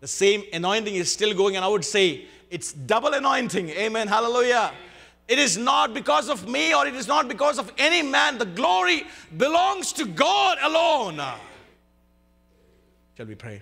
[0.00, 1.62] The same anointing is still going on.
[1.62, 3.70] I would say it's double anointing.
[3.70, 4.08] Amen.
[4.08, 4.72] Hallelujah.
[5.26, 8.38] It is not because of me or it is not because of any man.
[8.38, 9.06] The glory
[9.36, 11.20] belongs to God alone.
[13.18, 13.60] Shall we pray?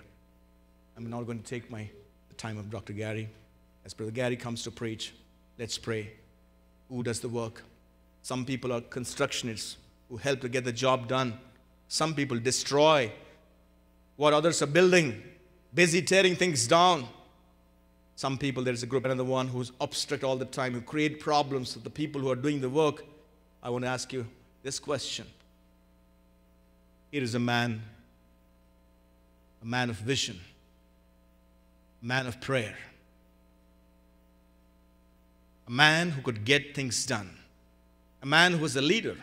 [0.95, 1.89] I'm not going to take my
[2.37, 2.93] time of Dr.
[2.93, 3.27] Gary.
[3.85, 5.15] As Brother Gary comes to preach,
[5.57, 6.11] let's pray.
[6.89, 7.63] Who does the work?
[8.21, 9.77] Some people are constructionists
[10.09, 11.39] who help to get the job done.
[11.87, 13.11] Some people destroy
[14.15, 15.23] what others are building,
[15.73, 17.07] busy tearing things down.
[18.15, 21.73] Some people, there's a group, another one who's obstruct all the time, who create problems
[21.73, 23.03] for the people who are doing the work.
[23.63, 24.27] I want to ask you
[24.61, 25.25] this question.
[27.11, 27.81] Here is a man,
[29.67, 30.39] a man of vision,
[32.01, 32.77] a man of prayer,
[35.67, 37.29] a man who could get things done,
[38.23, 39.17] a man who was a leader,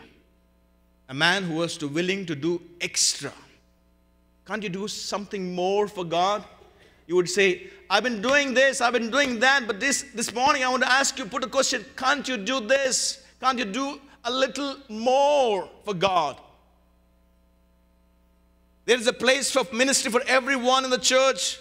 [1.09, 3.33] a man who was to willing to do extra.
[4.45, 6.45] Can't you do something more for God?
[7.07, 10.63] You would say, I've been doing this, I've been doing that, but this, this morning
[10.63, 13.25] I want to ask you, put a question, can't you do this?
[13.41, 16.39] Can't you do a little more for God?
[18.85, 21.59] There is a place of ministry for everyone in the church.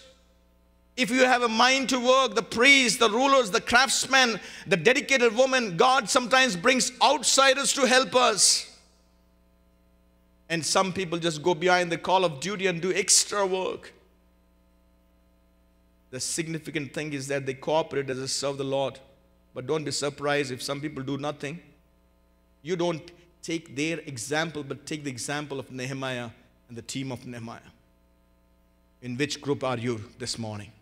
[0.97, 5.35] If you have a mind to work, the priests, the rulers, the craftsmen, the dedicated
[5.35, 8.71] woman, God sometimes brings outsiders to help us.
[10.49, 13.93] And some people just go behind the call of duty and do extra work.
[16.11, 19.01] The significant thing is that they cooperate as they serve the Lord.
[19.55, 21.59] But don't be surprised if some people do nothing.
[22.63, 23.11] You don't
[23.43, 26.31] take their example, but take the example of Nehemiah
[26.69, 27.61] and the team of Nehemiah.
[29.03, 30.73] In which group are you this morning?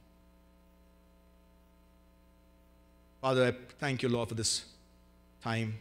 [3.21, 4.65] Father, I thank you, Lord, for this
[5.43, 5.75] time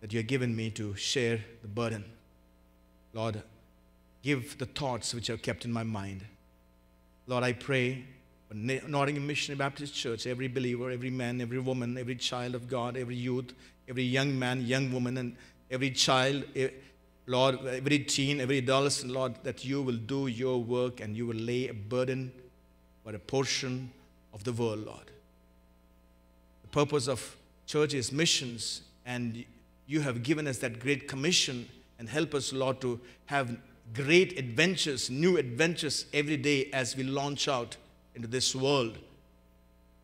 [0.00, 2.04] that you have given me to share the burden.
[3.12, 3.42] Lord,
[4.22, 6.24] give the thoughts which are kept in my mind.
[7.26, 8.04] Lord, I pray
[8.48, 12.96] for Nottingham Missionary Baptist Church, every believer, every man, every woman, every child of God,
[12.96, 13.52] every youth,
[13.88, 15.36] every young man, young woman, and
[15.70, 16.44] every child,
[17.30, 21.36] Lord, every teen, every adolescent, Lord, that you will do your work and you will
[21.36, 22.32] lay a burden
[23.04, 23.92] for a portion
[24.34, 25.12] of the world, Lord.
[26.62, 27.36] The purpose of
[27.66, 29.44] church is missions, and
[29.86, 31.68] you have given us that great commission
[32.00, 33.56] and help us, Lord, to have
[33.94, 37.76] great adventures, new adventures every day as we launch out
[38.16, 38.98] into this world.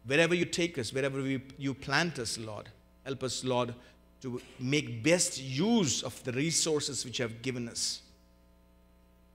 [0.04, 2.68] Wherever you take us, wherever we, you plant us, Lord,
[3.04, 3.74] help us, Lord,
[4.22, 8.02] to make best use of the resources which you have given us.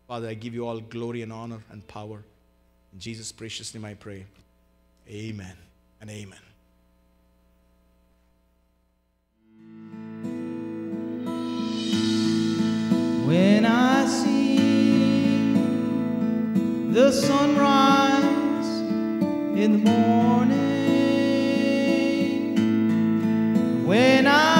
[0.08, 2.24] Father, I give you all glory and honor and power.
[2.94, 4.26] In Jesus' precious name I pray.
[5.10, 5.56] Amen
[6.02, 6.40] and amen.
[13.26, 14.58] When I see
[16.92, 18.82] the sunrise
[19.58, 20.72] in the morning.
[23.86, 24.51] When I